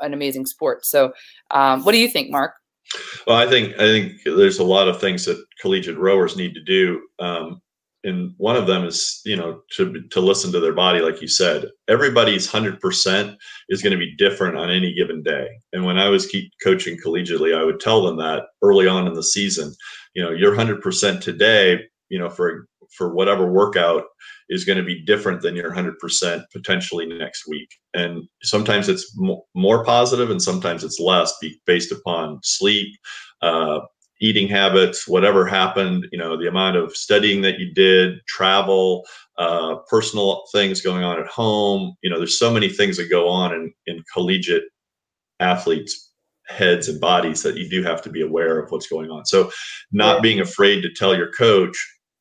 an 0.00 0.12
amazing 0.12 0.46
sport. 0.46 0.84
So, 0.84 1.12
um, 1.50 1.84
what 1.84 1.92
do 1.92 1.98
you 1.98 2.08
think, 2.08 2.30
Mark? 2.30 2.54
Well, 3.26 3.36
I 3.36 3.48
think 3.48 3.74
I 3.74 3.86
think 3.86 4.22
there's 4.24 4.58
a 4.58 4.64
lot 4.64 4.88
of 4.88 5.00
things 5.00 5.24
that 5.24 5.42
collegiate 5.60 5.98
rowers 5.98 6.36
need 6.36 6.54
to 6.54 6.62
do, 6.62 7.00
um, 7.18 7.62
and 8.04 8.34
one 8.36 8.56
of 8.56 8.66
them 8.66 8.84
is 8.84 9.20
you 9.24 9.36
know 9.36 9.62
to 9.72 10.02
to 10.10 10.20
listen 10.20 10.52
to 10.52 10.60
their 10.60 10.74
body, 10.74 11.00
like 11.00 11.20
you 11.20 11.28
said. 11.28 11.66
Everybody's 11.88 12.46
hundred 12.46 12.80
percent 12.80 13.36
is 13.68 13.82
going 13.82 13.92
to 13.92 13.98
be 13.98 14.14
different 14.16 14.56
on 14.56 14.70
any 14.70 14.94
given 14.94 15.22
day. 15.22 15.48
And 15.72 15.84
when 15.84 15.98
I 15.98 16.08
was 16.08 16.26
keep 16.26 16.52
coaching 16.62 16.98
collegiately, 17.04 17.56
I 17.56 17.64
would 17.64 17.80
tell 17.80 18.02
them 18.02 18.16
that 18.18 18.44
early 18.62 18.86
on 18.86 19.06
in 19.06 19.14
the 19.14 19.22
season. 19.22 19.74
You 20.14 20.22
know, 20.22 20.54
hundred 20.54 20.80
percent 20.82 21.22
today. 21.22 21.80
You 22.10 22.18
know, 22.18 22.30
for 22.30 22.68
for 22.96 23.14
whatever 23.14 23.50
workout 23.50 24.04
is 24.48 24.64
going 24.64 24.78
to 24.78 24.84
be 24.84 25.04
different 25.04 25.42
than 25.42 25.56
your 25.56 25.72
100% 25.72 26.44
potentially 26.52 27.06
next 27.06 27.48
week. 27.48 27.68
And 27.94 28.24
sometimes 28.42 28.88
it's 28.88 29.16
more 29.54 29.84
positive 29.84 30.30
and 30.30 30.40
sometimes 30.40 30.84
it's 30.84 31.00
less 31.00 31.34
based 31.66 31.92
upon 31.92 32.40
sleep, 32.42 32.94
uh, 33.42 33.80
eating 34.24 34.48
habits, 34.48 35.06
whatever 35.06 35.46
happened, 35.46 36.06
you 36.10 36.18
know, 36.18 36.36
the 36.36 36.48
amount 36.48 36.76
of 36.76 36.96
studying 36.96 37.42
that 37.42 37.58
you 37.58 37.74
did, 37.74 38.24
travel, 38.26 39.04
uh, 39.36 39.76
personal 39.88 40.44
things 40.50 40.80
going 40.80 41.04
on 41.04 41.20
at 41.20 41.26
home. 41.26 41.94
You 42.02 42.10
know, 42.10 42.18
there's 42.18 42.38
so 42.38 42.50
many 42.50 42.68
things 42.68 42.96
that 42.96 43.10
go 43.10 43.28
on 43.28 43.52
in, 43.54 43.72
in 43.86 44.02
collegiate 44.12 44.64
athletes 45.40 46.10
heads 46.46 46.88
and 46.88 47.00
bodies 47.00 47.42
that 47.42 47.56
you 47.56 47.68
do 47.68 47.82
have 47.82 48.02
to 48.02 48.10
be 48.10 48.20
aware 48.20 48.58
of 48.58 48.70
what's 48.70 48.86
going 48.86 49.10
on. 49.10 49.24
So 49.24 49.50
not 49.92 50.22
being 50.22 50.40
afraid 50.40 50.82
to 50.82 50.92
tell 50.92 51.16
your 51.16 51.32
coach, 51.32 51.76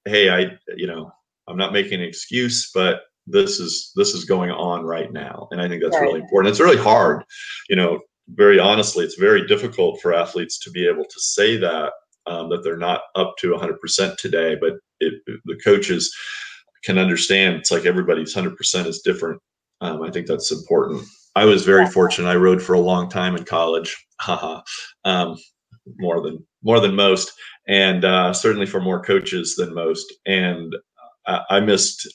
hey, 0.05 0.29
I, 0.29 0.57
you 0.75 0.87
know, 0.87 1.11
I'm 1.47 1.57
not 1.57 1.73
making 1.73 1.99
an 2.01 2.07
excuse, 2.07 2.71
but 2.73 3.01
this 3.27 3.59
is 3.59 3.91
this 3.95 4.13
is 4.13 4.25
going 4.25 4.51
on 4.51 4.83
right 4.83 5.11
now, 5.11 5.47
and 5.51 5.61
I 5.61 5.67
think 5.67 5.81
that's 5.81 5.95
right. 5.95 6.03
really 6.03 6.19
important. 6.19 6.51
It's 6.51 6.59
really 6.59 6.77
hard, 6.77 7.23
you 7.69 7.75
know. 7.75 7.99
Very 8.29 8.59
honestly, 8.59 9.03
it's 9.03 9.15
very 9.15 9.45
difficult 9.47 10.01
for 10.01 10.13
athletes 10.13 10.57
to 10.59 10.71
be 10.71 10.87
able 10.87 11.03
to 11.03 11.19
say 11.19 11.57
that 11.57 11.91
um, 12.25 12.49
that 12.49 12.63
they're 12.63 12.77
not 12.77 13.01
up 13.15 13.35
to 13.39 13.51
100% 13.51 14.17
today, 14.17 14.55
but 14.55 14.73
it, 14.99 15.13
the 15.25 15.59
coaches 15.63 16.13
can 16.83 16.97
understand. 16.97 17.55
It's 17.55 17.71
like 17.71 17.85
everybody's 17.85 18.33
100% 18.35 18.85
is 18.85 19.01
different. 19.01 19.41
Um, 19.81 20.01
I 20.01 20.09
think 20.09 20.27
that's 20.27 20.51
important. 20.51 21.03
I 21.35 21.45
was 21.45 21.65
very 21.65 21.87
fortunate. 21.87 22.29
I 22.29 22.35
rowed 22.35 22.61
for 22.61 22.73
a 22.73 22.79
long 22.79 23.09
time 23.09 23.35
in 23.35 23.43
college, 23.43 24.05
um, 24.27 25.35
more 25.97 26.21
than 26.21 26.45
more 26.61 26.79
than 26.79 26.95
most, 26.95 27.33
and 27.67 28.05
uh, 28.05 28.31
certainly 28.31 28.65
for 28.65 28.79
more 28.79 29.03
coaches 29.03 29.55
than 29.55 29.73
most. 29.73 30.13
And 30.25 30.75
I, 31.25 31.41
I 31.49 31.59
missed. 31.59 32.07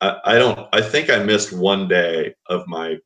I, 0.00 0.16
I, 0.24 0.38
don't. 0.38 0.68
I 0.72 0.82
think 0.82 1.10
I 1.10 1.22
missed 1.22 1.52
one 1.52 1.88
day 1.88 2.34
of 2.48 2.66
my 2.66 2.96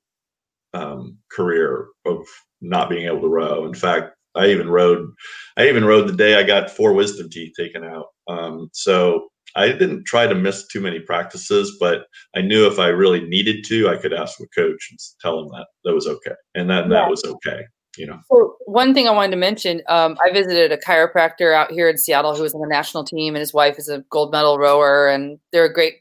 um, 0.75 1.19
career 1.31 1.87
of 2.05 2.27
not 2.61 2.91
being 2.91 3.07
able 3.07 3.23
to 3.23 3.29
row. 3.29 3.65
In 3.67 3.75
fact, 3.75 4.15
I 4.35 4.49
even 4.49 4.69
rowed. 4.69 5.09
I 5.57 5.69
even 5.69 5.85
rowed 5.85 6.09
the 6.09 6.17
day 6.17 6.35
I 6.35 6.43
got 6.43 6.71
four 6.71 6.93
wisdom 6.93 7.31
teeth 7.31 7.53
taken 7.57 7.85
out. 7.85 8.07
Um, 8.29 8.69
so 8.73 9.29
I 9.55 9.69
didn't 9.69 10.05
try 10.05 10.27
to 10.27 10.35
miss 10.35 10.67
too 10.67 10.81
many 10.81 10.99
practices, 10.99 11.77
but 11.79 12.07
I 12.35 12.41
knew 12.41 12.67
if 12.67 12.79
I 12.79 12.89
really 12.89 13.21
needed 13.21 13.65
to, 13.69 13.89
I 13.89 13.97
could 13.97 14.13
ask 14.13 14.39
the 14.39 14.49
coach 14.55 14.89
and 14.91 14.99
tell 15.21 15.39
him 15.39 15.49
that 15.53 15.67
that 15.85 15.95
was 15.95 16.07
okay, 16.07 16.35
and 16.55 16.69
that 16.71 16.85
yeah. 16.85 16.91
that 16.91 17.11
was 17.11 17.25
okay 17.25 17.63
you 17.97 18.07
know. 18.07 18.19
So 18.31 18.57
one 18.67 18.95
thing 18.95 19.09
I 19.09 19.13
wanted 19.13 19.33
to 19.33 19.37
mention, 19.37 19.83
um, 19.89 20.17
I 20.25 20.33
visited 20.33 20.73
a 20.73 20.77
chiropractor 20.77 21.55
out 21.55 21.71
here 21.71 21.89
in 21.89 21.99
Seattle 21.99 22.35
who 22.35 22.43
was 22.43 22.55
on 22.55 22.61
the 22.61 22.69
national 22.69 23.05
team, 23.05 23.35
and 23.35 23.41
his 23.41 23.55
wife 23.55 23.79
is 23.79 23.89
a 23.89 24.05
gold 24.11 24.33
medal 24.33 24.59
rower, 24.59 25.09
and 25.09 25.39
they're 25.53 25.65
a 25.65 25.73
great 25.73 25.95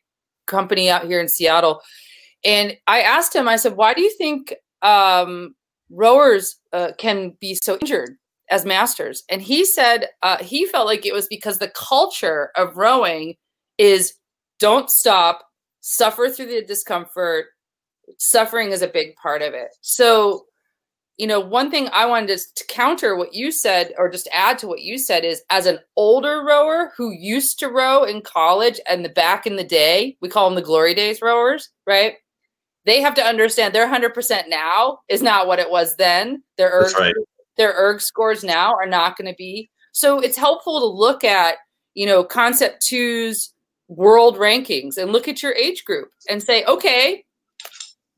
company 0.48 0.90
out 0.90 1.06
here 1.06 1.20
in 1.20 1.28
Seattle. 1.28 1.82
And 2.44 2.78
I 2.88 3.02
asked 3.02 3.36
him, 3.36 3.48
I 3.48 3.56
said, 3.56 3.76
"Why 3.76 3.94
do 3.94 4.02
you 4.02 4.16
think 4.18 4.54
um, 4.84 5.56
rowers 5.90 6.58
uh, 6.72 6.92
can 6.98 7.36
be 7.40 7.56
so 7.56 7.78
injured 7.82 8.12
as 8.50 8.66
masters?" 8.66 9.24
And 9.30 9.42
he 9.42 9.66
said 9.66 10.10
uh, 10.22 10.38
he 10.44 10.66
felt 10.66 10.88
like 10.88 11.06
it 11.06 11.14
was 11.14 11.28
because 11.28 11.58
the 11.58 11.72
culture 11.76 12.52
of 12.56 12.78
rowing 12.78 13.36
is 13.78 14.14
don't 14.60 14.90
stop, 14.90 15.46
suffer 15.82 16.30
through 16.30 16.48
the 16.48 16.64
discomfort. 16.64 17.48
Suffering 18.20 18.72
is 18.72 18.82
a 18.82 18.88
big 18.88 19.16
part 19.16 19.42
of 19.42 19.54
it. 19.54 19.70
So 19.82 20.46
you 21.18 21.28
know, 21.28 21.40
one 21.40 21.70
thing 21.70 21.90
I 21.94 22.06
wanted 22.06 22.38
to, 22.38 22.54
to, 22.56 22.66
counter 22.68 23.16
what 23.16 23.36
you 23.36 23.52
said, 23.52 23.94
or 23.98 24.10
just 24.10 24.28
add 24.34 24.58
to 24.60 24.68
what 24.68 24.82
you 24.82 24.98
said, 24.98 25.24
is 25.24 25.44
as 25.50 25.66
an 25.66 25.80
older 25.96 26.44
rower 26.44 26.92
who 26.98 27.12
used 27.12 27.60
to 27.60 27.70
row 27.70 28.04
in 28.04 28.22
college 28.22 28.80
and 28.90 29.06
the 29.06 29.10
back 29.10 29.46
in 29.46 29.56
the 29.56 29.64
day, 29.64 30.18
we 30.22 30.30
call 30.30 30.50
them 30.50 30.56
the 30.56 30.62
glory 30.62 30.96
days 30.96 31.22
rowers, 31.22 31.70
right? 31.86 32.16
They 32.86 33.02
have 33.02 33.16
to 33.16 33.24
understand 33.24 33.74
their 33.74 33.88
100% 33.88 34.50
now 34.50 35.00
is 35.10 35.22
not 35.22 35.48
what 35.48 35.60
it 35.60 35.70
was 35.70 35.96
then. 35.96 36.44
Their 36.58 36.72
erg, 36.72 36.94
right. 37.00 37.14
their 37.58 37.74
erg 37.74 38.02
scores 38.02 38.44
now 38.44 38.74
are 38.74 38.88
not 38.88 39.18
going 39.18 39.32
to 39.32 39.36
be. 39.38 39.70
So 39.94 40.20
it's 40.20 40.38
helpful 40.38 40.80
to 40.80 40.86
look 40.86 41.24
at, 41.24 41.58
you 41.94 42.06
know, 42.06 42.24
concept 42.24 42.86
two's 42.86 43.54
world 43.88 44.38
rankings 44.38 44.98
and 44.98 45.12
look 45.12 45.28
at 45.28 45.44
your 45.44 45.54
age 45.54 45.86
group 45.86 46.10
and 46.30 46.42
say, 46.42 46.64
okay, 46.66 47.24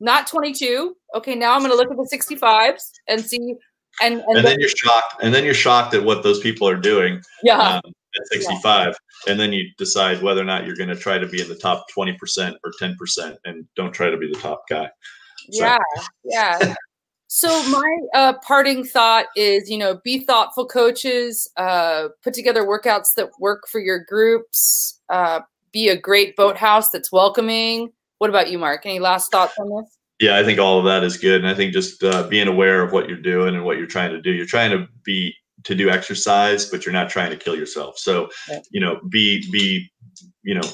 not 0.00 0.26
22. 0.26 0.96
Okay, 1.14 1.34
now 1.34 1.54
I'm 1.54 1.60
going 1.60 1.70
to 1.70 1.76
look 1.76 1.90
at 1.90 1.96
the 1.96 2.16
65s 2.16 2.82
and 3.08 3.20
see. 3.20 3.54
And, 4.02 4.20
and, 4.26 4.38
and 4.38 4.46
then 4.46 4.60
you're 4.60 4.68
shocked. 4.68 5.14
And 5.22 5.34
then 5.34 5.44
you're 5.44 5.54
shocked 5.54 5.94
at 5.94 6.04
what 6.04 6.22
those 6.22 6.40
people 6.40 6.68
are 6.68 6.76
doing. 6.76 7.22
Yeah. 7.42 7.80
Um, 7.84 7.92
at 8.18 8.26
65. 8.28 8.86
Yeah. 9.26 9.30
And 9.30 9.40
then 9.40 9.52
you 9.52 9.68
decide 9.78 10.22
whether 10.22 10.40
or 10.40 10.44
not 10.44 10.66
you're 10.66 10.76
going 10.76 10.88
to 10.88 10.96
try 10.96 11.18
to 11.18 11.26
be 11.26 11.40
in 11.40 11.48
the 11.48 11.56
top 11.56 11.86
20% 11.96 12.16
or 12.64 12.72
10% 12.80 13.36
and 13.44 13.66
don't 13.76 13.92
try 13.92 14.10
to 14.10 14.16
be 14.16 14.28
the 14.32 14.38
top 14.38 14.62
guy. 14.68 14.88
So. 15.52 15.64
Yeah. 15.64 15.78
Yeah. 16.24 16.74
So 17.28 17.48
my 17.70 17.98
uh, 18.14 18.34
parting 18.46 18.84
thought 18.84 19.26
is, 19.34 19.68
you 19.68 19.78
know, 19.78 20.00
be 20.04 20.20
thoughtful 20.24 20.66
coaches, 20.66 21.50
uh, 21.56 22.08
put 22.22 22.34
together 22.34 22.64
workouts 22.64 23.14
that 23.16 23.30
work 23.40 23.64
for 23.68 23.80
your 23.80 24.04
groups, 24.04 25.00
uh, 25.08 25.40
be 25.72 25.88
a 25.88 26.00
great 26.00 26.36
boathouse 26.36 26.88
that's 26.90 27.10
welcoming, 27.10 27.90
what 28.18 28.30
about 28.30 28.50
you, 28.50 28.58
Mark? 28.58 28.86
Any 28.86 28.98
last 28.98 29.30
thoughts 29.30 29.54
on 29.58 29.68
this? 29.68 29.98
Yeah, 30.20 30.38
I 30.38 30.44
think 30.44 30.58
all 30.58 30.78
of 30.78 30.86
that 30.86 31.04
is 31.04 31.18
good, 31.18 31.42
and 31.42 31.48
I 31.48 31.54
think 31.54 31.72
just 31.72 32.02
uh, 32.02 32.26
being 32.28 32.48
aware 32.48 32.82
of 32.82 32.92
what 32.92 33.08
you're 33.08 33.18
doing 33.18 33.54
and 33.54 33.64
what 33.64 33.76
you're 33.76 33.86
trying 33.86 34.12
to 34.12 34.20
do. 34.20 34.32
You're 34.32 34.46
trying 34.46 34.70
to 34.70 34.86
be 35.04 35.34
to 35.66 35.74
do 35.74 35.90
exercise, 35.90 36.64
but 36.70 36.86
you're 36.86 36.92
not 36.92 37.10
trying 37.10 37.30
to 37.30 37.36
kill 37.36 37.56
yourself. 37.56 37.98
So, 37.98 38.28
you 38.70 38.80
know, 38.80 39.00
be 39.08 39.50
be 39.50 39.90
you 40.42 40.54
know 40.54 40.68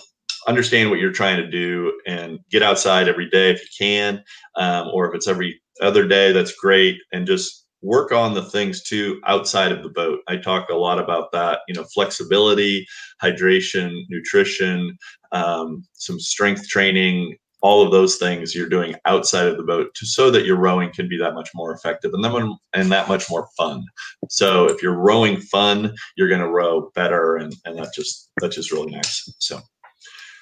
understand 0.46 0.90
what 0.90 0.98
you're 0.98 1.12
trying 1.12 1.36
to 1.36 1.48
do 1.48 1.98
and 2.06 2.38
get 2.50 2.62
outside 2.62 3.08
every 3.08 3.28
day 3.30 3.50
if 3.50 3.60
you 3.60 3.68
can, 3.78 4.22
um, 4.56 4.88
or 4.92 5.08
if 5.08 5.14
it's 5.14 5.28
every 5.28 5.60
other 5.80 6.06
day, 6.06 6.32
that's 6.32 6.54
great. 6.54 6.98
And 7.12 7.26
just 7.26 7.66
work 7.80 8.12
on 8.12 8.34
the 8.34 8.44
things 8.44 8.82
too 8.82 9.20
outside 9.26 9.72
of 9.72 9.82
the 9.82 9.88
boat. 9.88 10.20
I 10.28 10.36
talk 10.36 10.68
a 10.68 10.74
lot 10.74 10.98
about 10.98 11.32
that, 11.32 11.60
you 11.68 11.74
know, 11.74 11.84
flexibility, 11.94 12.86
hydration, 13.22 14.02
nutrition, 14.08 14.96
um, 15.32 15.84
some 15.94 16.20
strength 16.20 16.68
training, 16.68 17.36
all 17.62 17.82
of 17.82 17.92
those 17.92 18.16
things 18.16 18.54
you're 18.54 18.68
doing 18.68 18.94
outside 19.04 19.46
of 19.46 19.56
the 19.56 19.62
boat 19.62 19.94
to, 19.94 20.04
so 20.04 20.30
that 20.30 20.44
your 20.44 20.56
rowing 20.56 20.92
can 20.92 21.08
be 21.08 21.16
that 21.16 21.34
much 21.34 21.50
more 21.54 21.72
effective 21.72 22.12
and 22.12 22.24
then 22.24 22.56
and 22.74 22.92
that 22.92 23.08
much 23.08 23.30
more 23.30 23.48
fun. 23.56 23.84
So 24.28 24.66
if 24.66 24.82
you're 24.82 24.98
rowing 24.98 25.40
fun, 25.40 25.94
you're 26.16 26.28
going 26.28 26.40
to 26.40 26.48
row 26.48 26.90
better, 26.94 27.36
and 27.36 27.54
and 27.64 27.78
that 27.78 27.94
just 27.94 28.30
that's 28.40 28.56
just 28.56 28.72
really 28.72 28.92
nice. 28.92 29.32
So. 29.38 29.60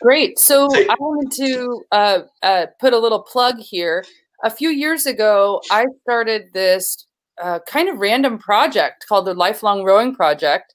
Great. 0.03 0.39
So 0.39 0.67
I 0.75 0.97
wanted 0.99 1.31
to 1.45 1.85
uh, 1.93 2.19
uh, 2.43 2.67
put 2.81 2.95
a 2.95 2.99
little 2.99 3.21
plug 3.21 3.59
here. 3.59 4.03
A 4.43 4.49
few 4.49 4.71
years 4.71 5.05
ago, 5.05 5.61
I 5.71 5.85
started 6.03 6.55
this 6.55 7.07
uh, 7.41 7.59
kind 7.67 7.91
of 7.91 7.99
random 7.99 8.39
project 8.39 9.05
called 9.07 9.27
the 9.27 9.35
Lifelong 9.35 9.85
Rowing 9.85 10.15
Project. 10.15 10.75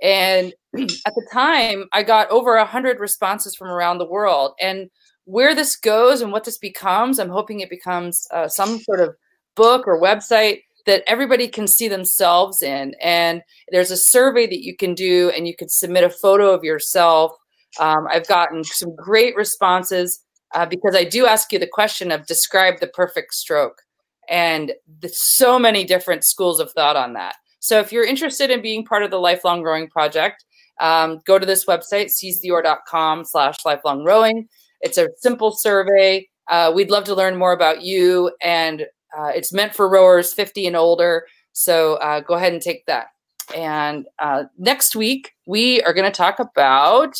And 0.00 0.52
at 0.78 1.14
the 1.14 1.28
time, 1.32 1.86
I 1.92 2.04
got 2.04 2.30
over 2.30 2.56
100 2.56 3.00
responses 3.00 3.56
from 3.56 3.68
around 3.68 3.98
the 3.98 4.06
world. 4.06 4.52
And 4.60 4.88
where 5.30 5.54
this 5.54 5.76
goes 5.76 6.20
and 6.20 6.32
what 6.32 6.44
this 6.44 6.58
becomes, 6.58 7.18
I'm 7.18 7.28
hoping 7.30 7.60
it 7.60 7.70
becomes 7.70 8.26
uh, 8.32 8.48
some 8.48 8.80
sort 8.80 9.00
of 9.00 9.14
book 9.54 9.86
or 9.86 10.00
website 10.00 10.62
that 10.86 11.04
everybody 11.06 11.46
can 11.46 11.68
see 11.68 11.86
themselves 11.86 12.62
in. 12.62 12.94
And 13.00 13.42
there's 13.70 13.90
a 13.90 13.96
survey 13.96 14.46
that 14.46 14.64
you 14.64 14.76
can 14.76 14.94
do, 14.94 15.30
and 15.36 15.46
you 15.46 15.54
can 15.54 15.68
submit 15.68 16.04
a 16.04 16.10
photo 16.10 16.52
of 16.52 16.64
yourself. 16.64 17.32
Um, 17.78 18.08
I've 18.10 18.26
gotten 18.26 18.64
some 18.64 18.94
great 18.96 19.36
responses 19.36 20.20
uh, 20.54 20.66
because 20.66 20.96
I 20.96 21.04
do 21.04 21.26
ask 21.26 21.52
you 21.52 21.58
the 21.58 21.66
question 21.66 22.10
of 22.10 22.26
describe 22.26 22.80
the 22.80 22.88
perfect 22.88 23.34
stroke. 23.34 23.82
And 24.28 24.72
so 25.06 25.58
many 25.58 25.84
different 25.84 26.24
schools 26.24 26.60
of 26.60 26.72
thought 26.72 26.96
on 26.96 27.12
that. 27.14 27.36
So 27.60 27.78
if 27.78 27.92
you're 27.92 28.04
interested 28.04 28.50
in 28.50 28.62
being 28.62 28.84
part 28.84 29.02
of 29.02 29.10
the 29.10 29.18
Lifelong 29.18 29.62
Rowing 29.62 29.88
Project, 29.88 30.44
um, 30.80 31.20
go 31.26 31.38
to 31.38 31.46
this 31.46 31.66
website, 31.66 32.10
seizetheoar.com 32.10 33.24
slash 33.26 33.56
lifelong 33.64 34.02
rowing. 34.04 34.48
It's 34.80 34.98
a 34.98 35.08
simple 35.16 35.52
survey. 35.52 36.28
Uh, 36.48 36.72
we'd 36.74 36.90
love 36.90 37.04
to 37.04 37.14
learn 37.14 37.36
more 37.36 37.52
about 37.52 37.82
you, 37.82 38.32
and 38.42 38.82
uh, 39.16 39.28
it's 39.28 39.52
meant 39.52 39.74
for 39.74 39.88
rowers 39.88 40.32
50 40.32 40.66
and 40.66 40.76
older. 40.76 41.26
So 41.52 41.94
uh, 41.94 42.20
go 42.20 42.34
ahead 42.34 42.52
and 42.52 42.62
take 42.62 42.86
that. 42.86 43.08
And 43.54 44.06
uh, 44.18 44.44
next 44.58 44.94
week, 44.94 45.32
we 45.46 45.82
are 45.82 45.92
going 45.92 46.10
to 46.10 46.16
talk 46.16 46.38
about 46.38 47.14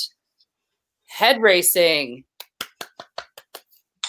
head 1.08 1.40
racing. 1.42 2.24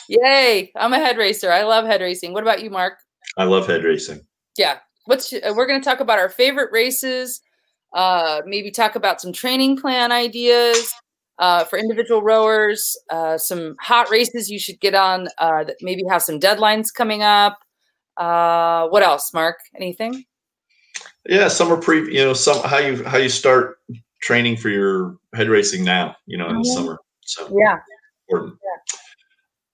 Yay! 0.07 0.71
I'm 0.75 0.93
a 0.93 0.97
head 0.97 1.17
racer. 1.17 1.51
I 1.51 1.63
love 1.63 1.85
head 1.85 2.01
racing. 2.01 2.33
What 2.33 2.43
about 2.43 2.61
you, 2.61 2.69
Mark? 2.69 2.99
I 3.37 3.45
love 3.45 3.67
head 3.67 3.83
racing. 3.83 4.21
Yeah. 4.57 4.79
What's 5.05 5.33
uh, 5.33 5.53
we're 5.55 5.65
going 5.65 5.81
to 5.81 5.85
talk 5.85 5.99
about 5.99 6.19
our 6.19 6.29
favorite 6.29 6.71
races. 6.71 7.41
Uh, 7.93 8.41
maybe 8.45 8.71
talk 8.71 8.95
about 8.95 9.19
some 9.19 9.33
training 9.33 9.77
plan 9.77 10.11
ideas 10.11 10.93
uh, 11.39 11.63
for 11.65 11.77
individual 11.77 12.21
rowers. 12.21 12.97
Uh, 13.09 13.37
some 13.37 13.75
hot 13.79 14.09
races 14.09 14.49
you 14.49 14.59
should 14.59 14.79
get 14.79 14.95
on 14.95 15.27
uh, 15.37 15.63
that 15.63 15.77
maybe 15.81 16.03
have 16.09 16.21
some 16.21 16.39
deadlines 16.39 16.93
coming 16.93 17.21
up. 17.23 17.59
Uh, 18.17 18.87
what 18.89 19.03
else, 19.03 19.33
Mark? 19.33 19.57
Anything? 19.75 20.25
Yeah, 21.27 21.47
summer 21.47 21.77
pre. 21.77 22.13
You 22.13 22.25
know, 22.25 22.33
some 22.33 22.61
how 22.63 22.77
you 22.77 23.03
how 23.03 23.17
you 23.17 23.29
start 23.29 23.79
training 24.21 24.57
for 24.57 24.69
your 24.69 25.17
head 25.33 25.49
racing 25.49 25.83
now. 25.83 26.15
You 26.25 26.37
know, 26.37 26.45
in 26.47 26.53
mm-hmm. 26.53 26.61
the 26.63 26.69
summer. 26.69 26.97
So 27.21 27.49
yeah, 27.57 27.77
important. 28.29 28.57
Yeah. 28.61 28.97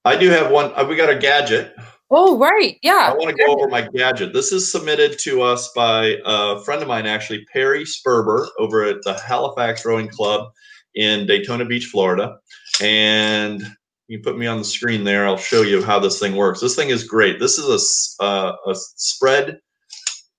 I 0.06 0.18
do 0.18 0.30
have 0.30 0.52
one. 0.52 0.72
Uh, 0.76 0.86
we 0.86 0.96
got 0.96 1.10
a 1.10 1.18
gadget. 1.18 1.76
Oh, 2.10 2.38
right. 2.38 2.78
Yeah. 2.82 3.12
I 3.12 3.14
want 3.14 3.36
to 3.36 3.46
go 3.46 3.54
over 3.54 3.68
my 3.68 3.82
gadget. 3.82 4.32
This 4.32 4.54
is 4.54 4.72
submitted 4.72 5.20
to 5.20 5.42
us 5.42 5.70
by 5.76 6.16
a 6.26 6.64
friend 6.64 6.82
of 6.82 6.88
mine, 6.88 7.06
actually, 7.06 7.46
Perry 7.52 7.84
Sperber, 7.84 8.48
over 8.58 8.86
at 8.86 9.02
the 9.04 9.14
Halifax 9.20 9.86
Rowing 9.86 10.08
Club 10.08 10.54
in 10.98 11.28
Daytona 11.28 11.64
Beach, 11.64 11.86
Florida. 11.86 12.38
And 12.82 13.64
you 14.08 14.20
put 14.20 14.38
me 14.38 14.48
on 14.48 14.58
the 14.58 14.66
screen 14.66 15.04
there. 15.04 15.28
I'll 15.28 15.38
show 15.38 15.62
you 15.62 15.84
how 15.84 16.00
this 16.00 16.20
thing 16.20 16.36
works. 16.36 16.60
This 16.60 16.76
thing 16.76 16.90
is 16.90 17.04
great. 17.04 17.40
This 17.40 17.58
is 17.58 18.18
a, 18.20 18.24
uh, 18.24 18.56
a 18.68 18.76
spread 18.76 19.60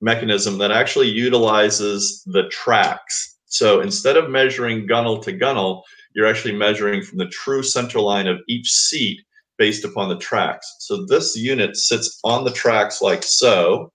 mechanism 0.01 0.59
that 0.59 0.73
actually 0.73 1.09
utilizes 1.09 2.23
the 2.27 2.49
tracks. 2.49 3.37
So 3.47 3.81
instead 3.81 4.17
of 4.17 4.31
measuring 4.31 4.87
gunnel 4.87 5.19
to 5.21 5.33
gunnel, 5.33 5.85
you're 6.15 6.27
actually 6.27 6.57
measuring 6.57 7.03
from 7.03 7.19
the 7.19 7.29
true 7.29 7.63
center 7.63 8.01
line 8.01 8.27
of 8.27 8.41
each 8.49 8.71
seat 8.71 9.21
based 9.59 9.85
upon 9.85 10.09
the 10.09 10.19
tracks. 10.19 10.77
So 10.81 11.07
this 11.07 11.37
unit 11.37 11.77
sits 11.77 12.19
on 12.25 12.45
the 12.45 12.53
tracks 12.53 13.01
like 13.01 13.23
so, 13.23 13.93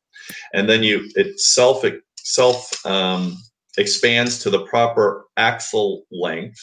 and 0.53 0.69
then 0.69 0.83
you 0.83 1.09
it 1.15 1.39
self 1.39 1.83
self 2.17 2.85
um, 2.85 3.37
expands 3.77 4.39
to 4.39 4.49
the 4.49 4.65
proper 4.65 5.25
axle 5.37 6.03
length, 6.11 6.59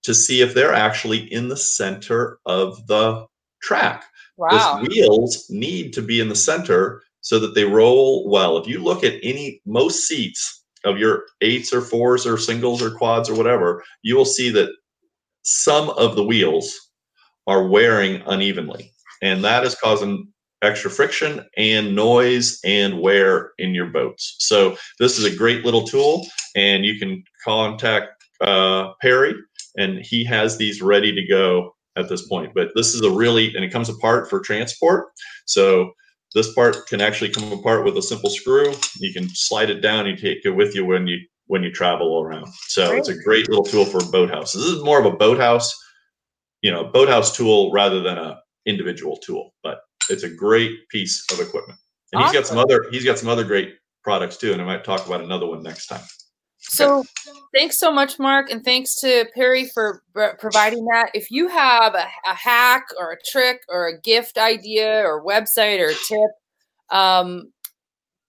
to 0.03 0.15
see 0.15 0.41
if 0.41 0.55
they're 0.55 0.75
actually 0.75 1.33
in 1.33 1.49
the 1.49 1.57
center 1.57 2.39
of 2.47 2.87
the 2.87 3.27
track. 3.63 4.05
Wow. 4.37 4.79
Those 4.79 4.89
wheels 4.89 5.47
need 5.51 5.93
to 5.95 6.03
be 6.03 6.21
in 6.21 6.29
the 6.29 6.35
center 6.35 7.03
so 7.25 7.41
that 7.41 7.55
they 7.55 7.65
roll 7.65 8.29
well. 8.31 8.59
If 8.59 8.69
you 8.69 8.83
look 8.83 9.03
at 9.03 9.19
any 9.23 9.61
most 9.67 10.07
seats 10.07 10.65
of 10.85 10.99
your 10.99 11.25
eights 11.41 11.73
or 11.73 11.81
fours 11.81 12.27
or 12.27 12.39
singles 12.39 12.83
or 12.83 12.91
quads 12.91 13.29
or 13.29 13.35
whatever, 13.35 13.83
you 14.03 14.17
will 14.17 14.27
see 14.27 14.51
that 14.51 14.71
some 15.43 15.91
of 15.91 16.17
the 16.17 16.25
wheels 16.25 16.73
are 17.47 17.67
wearing 17.67 18.23
unevenly. 18.27 18.93
And 19.23 19.43
that 19.45 19.65
is 19.65 19.75
causing 19.75 20.29
extra 20.63 20.91
friction 20.91 21.45
and 21.57 21.97
noise 21.97 22.61
and 22.65 23.01
wear 23.01 23.53
in 23.59 23.75
your 23.75 23.87
boats. 23.87 24.37
So 24.41 24.77
this 25.01 25.19
is 25.19 25.25
a 25.25 25.37
great 25.37 25.65
little 25.65 25.87
tool, 25.87 26.27
and 26.55 26.85
you 26.85 26.99
can 26.99 27.25
contact 27.45 28.25
uh, 28.41 28.93
Perry 29.01 29.35
and 29.77 29.99
he 30.01 30.25
has 30.25 30.57
these 30.57 30.83
ready 30.83 31.15
to 31.15 31.27
go 31.27 31.75
at 31.97 32.09
this 32.09 32.27
point. 32.29 32.53
But 32.55 32.71
this 32.75 32.95
is 32.95 33.03
a 33.03 33.11
really, 33.11 33.55
and 33.55 33.65
it 33.65 33.73
comes 33.73 33.89
apart 33.89 34.29
for 34.29 34.41
transport. 34.41 35.07
So 35.47 35.93
this 36.35 36.53
part 36.53 36.87
can 36.89 37.01
actually 37.01 37.31
come 37.31 37.53
apart 37.53 37.85
with 37.85 37.97
a 37.97 38.03
simple 38.03 38.29
screw. 38.29 38.75
You 38.97 39.13
can 39.13 39.29
slide 39.29 39.71
it 39.71 39.81
down. 39.81 40.07
You 40.07 40.17
take 40.17 40.45
it 40.45 40.51
with 40.51 40.75
you 40.75 40.85
when 40.85 41.07
you 41.07 41.19
when 41.47 41.63
you 41.63 41.71
travel 41.71 42.21
around. 42.21 42.49
So 42.69 42.93
it's 42.93 43.09
a 43.09 43.23
great 43.23 43.49
little 43.49 43.65
tool 43.65 43.85
for 43.85 44.01
boathouses. 44.01 44.55
This 44.55 44.65
is 44.65 44.83
more 44.83 44.99
of 44.99 45.07
a 45.07 45.17
boathouse, 45.17 45.73
you 46.63 46.71
know, 46.71 46.85
boathouse 46.85 47.37
tool 47.37 47.71
rather 47.71 48.01
than 48.01 48.19
a 48.19 48.41
individual 48.67 49.17
tool. 49.19 49.55
But 49.63 49.81
it's 50.11 50.25
a 50.25 50.31
great 50.31 50.89
piece 50.89 51.25
of 51.33 51.41
equipment. 51.41 51.79
And 52.13 52.23
awesome. 52.23 52.33
he's 52.33 52.41
got 52.41 52.49
some 52.49 52.59
other 52.59 52.87
he's 52.91 53.05
got 53.05 53.19
some 53.19 53.29
other 53.29 53.45
great 53.45 53.77
products 54.03 54.37
too. 54.37 54.53
And 54.53 54.61
I 54.61 54.65
might 54.65 54.85
talk 54.85 55.07
about 55.07 55.21
another 55.21 55.47
one 55.47 55.63
next 55.63 55.87
time. 55.87 56.03
So 56.69 57.05
thanks 57.55 57.79
so 57.79 57.93
much, 57.93 58.19
Mark, 58.19 58.51
and 58.51 58.65
thanks 58.65 58.97
to 59.01 59.27
Perry 59.35 59.67
for 59.67 60.03
providing 60.39 60.85
that. 60.87 61.11
If 61.15 61.31
you 61.31 61.49
have 61.49 61.95
a, 61.95 62.07
a, 62.27 62.35
hack 62.35 62.87
or 62.99 63.13
a 63.13 63.17
trick 63.31 63.61
or 63.69 63.87
a 63.87 64.01
gift 64.01 64.39
idea 64.39 65.03
or 65.03 65.25
website 65.25 65.79
or 65.79 65.93
tip, 66.09 66.31
um, 66.91 67.53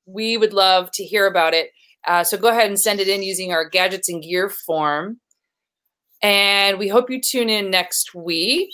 we 0.05 0.37
would 0.37 0.53
love 0.53 0.89
to 0.93 1.03
hear 1.03 1.27
about 1.27 1.53
it. 1.53 1.69
Uh, 2.05 2.23
so 2.23 2.37
go 2.37 2.49
ahead 2.49 2.67
and 2.67 2.79
send 2.79 2.99
it 2.99 3.07
in 3.07 3.23
using 3.23 3.51
our 3.51 3.67
gadgets 3.67 4.09
and 4.09 4.21
gear 4.21 4.51
form. 4.65 5.19
And 6.21 6.77
we 6.77 6.87
hope 6.87 7.09
you 7.09 7.19
tune 7.21 7.49
in 7.49 7.69
next 7.69 8.13
week. 8.13 8.73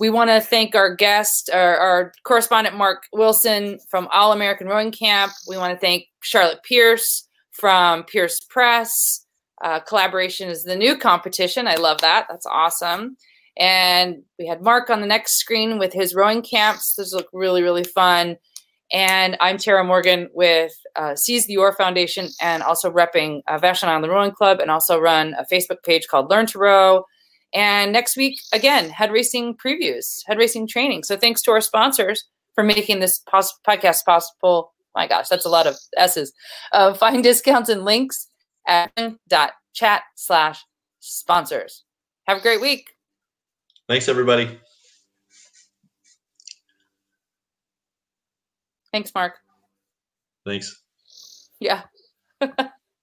We 0.00 0.10
want 0.10 0.30
to 0.30 0.40
thank 0.40 0.76
our 0.76 0.94
guest, 0.94 1.50
our, 1.52 1.76
our 1.76 2.12
correspondent, 2.24 2.76
Mark 2.76 3.04
Wilson 3.12 3.78
from 3.90 4.06
All 4.12 4.32
American 4.32 4.68
Rowing 4.68 4.92
Camp. 4.92 5.32
We 5.48 5.56
want 5.56 5.72
to 5.72 5.78
thank 5.78 6.04
Charlotte 6.22 6.62
Pierce 6.62 7.27
from 7.58 8.04
Pierce 8.04 8.40
Press. 8.40 9.26
Uh, 9.62 9.80
collaboration 9.80 10.48
is 10.48 10.62
the 10.62 10.76
new 10.76 10.96
competition. 10.96 11.66
I 11.66 11.74
love 11.74 12.00
that. 12.00 12.26
That's 12.28 12.46
awesome. 12.46 13.16
And 13.58 14.22
we 14.38 14.46
had 14.46 14.62
Mark 14.62 14.88
on 14.88 15.00
the 15.00 15.06
next 15.06 15.38
screen 15.38 15.78
with 15.78 15.92
his 15.92 16.14
rowing 16.14 16.42
camps. 16.42 16.94
Those 16.94 17.12
look 17.12 17.28
really, 17.32 17.62
really 17.62 17.82
fun. 17.82 18.36
And 18.92 19.36
I'm 19.40 19.58
Tara 19.58 19.84
Morgan 19.84 20.28
with 20.32 20.72
uh, 20.96 21.16
Seize 21.16 21.46
the 21.46 21.56
Oar 21.56 21.72
Foundation 21.72 22.28
and 22.40 22.62
also 22.62 22.90
repping 22.90 23.42
uh, 23.48 23.58
Vashon 23.58 23.88
Island 23.88 24.12
Rowing 24.12 24.30
Club 24.30 24.60
and 24.60 24.70
also 24.70 24.98
run 24.98 25.34
a 25.34 25.44
Facebook 25.44 25.82
page 25.82 26.06
called 26.06 26.30
Learn 26.30 26.46
to 26.46 26.58
Row. 26.58 27.04
And 27.52 27.92
next 27.92 28.16
week, 28.16 28.38
again, 28.52 28.88
head 28.90 29.10
racing 29.10 29.56
previews, 29.56 30.22
head 30.26 30.38
racing 30.38 30.68
training. 30.68 31.02
So 31.02 31.16
thanks 31.16 31.42
to 31.42 31.50
our 31.50 31.60
sponsors 31.60 32.24
for 32.54 32.62
making 32.62 33.00
this 33.00 33.18
pos- 33.18 33.58
podcast 33.66 34.04
possible. 34.06 34.72
My 34.98 35.06
gosh, 35.06 35.28
that's 35.28 35.46
a 35.46 35.48
lot 35.48 35.68
of 35.68 35.76
S's. 35.96 36.32
Uh, 36.72 36.92
find 36.92 37.22
discounts 37.22 37.68
and 37.68 37.84
links 37.84 38.26
at 38.66 38.90
dot 39.28 39.52
chat 39.72 40.02
slash 40.16 40.60
sponsors. 40.98 41.84
Have 42.26 42.38
a 42.38 42.40
great 42.40 42.60
week. 42.60 42.90
Thanks, 43.88 44.08
everybody. 44.08 44.58
Thanks, 48.92 49.14
Mark. 49.14 49.34
Thanks. 50.44 50.82
Yeah. 51.60 51.82